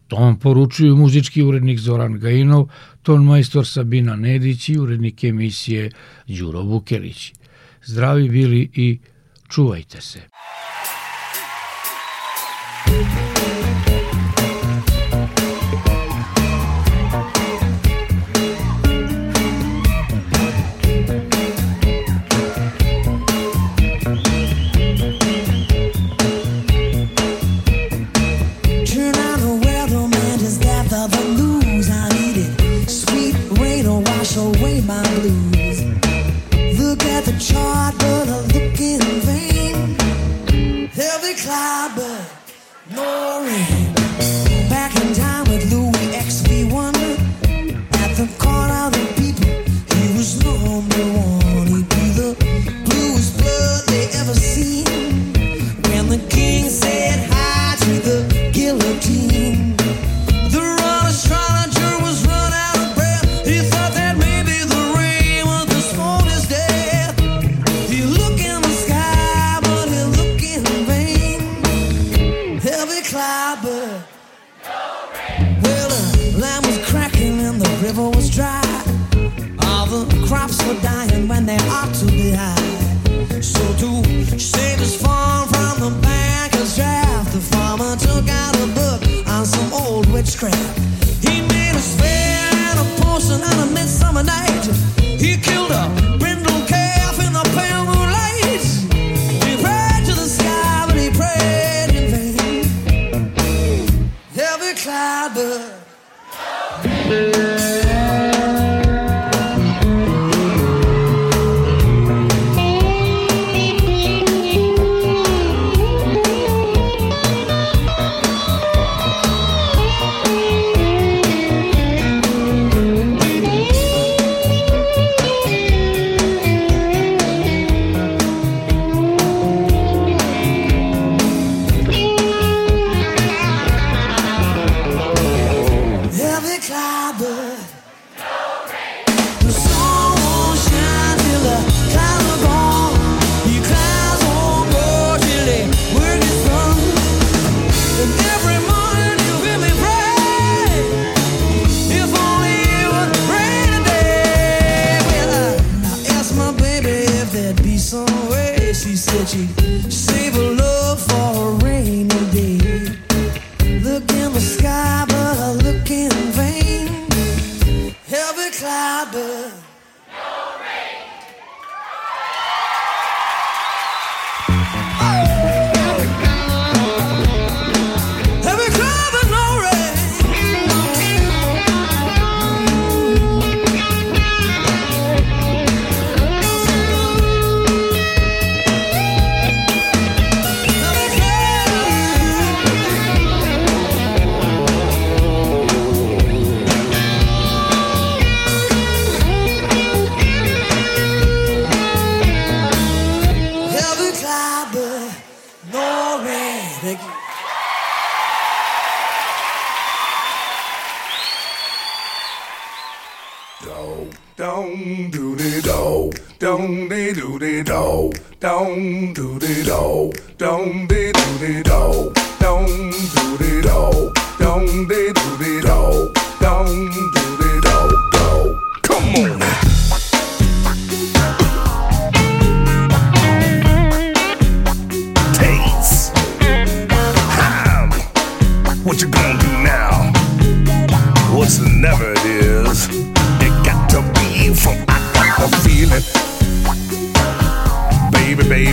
To 0.09 0.17
vam 0.17 0.39
poručuju 0.39 0.97
muzički 0.97 1.43
urednik 1.43 1.79
Zoran 1.79 2.19
Gajinov, 2.19 2.69
ton 3.03 3.25
majstor 3.25 3.67
Sabina 3.67 4.17
Nedić 4.17 4.69
i 4.69 4.79
urednik 4.79 5.25
emisije 5.25 5.91
Đuro 6.27 6.63
Vukelić. 6.63 7.33
Zdravi 7.85 8.29
bili 8.29 8.71
i 8.75 8.99
čuvajte 9.49 10.01
se. 10.01 10.21
away 12.89 13.03
my 13.03 13.38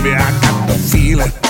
baby, 0.02 0.14
I 0.14 0.30
got 0.40 0.68
the 0.68 0.74
feeling. 0.74 1.45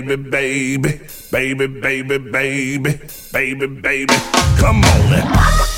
baby, 0.00 0.16
baby, 0.16 1.00
baby, 1.30 1.66
baby, 1.66 2.18
baby, 2.18 3.00
baby, 3.32 3.66
baby. 3.66 4.14
Come 4.58 4.84
on. 4.84 5.10
Now. 5.10 5.75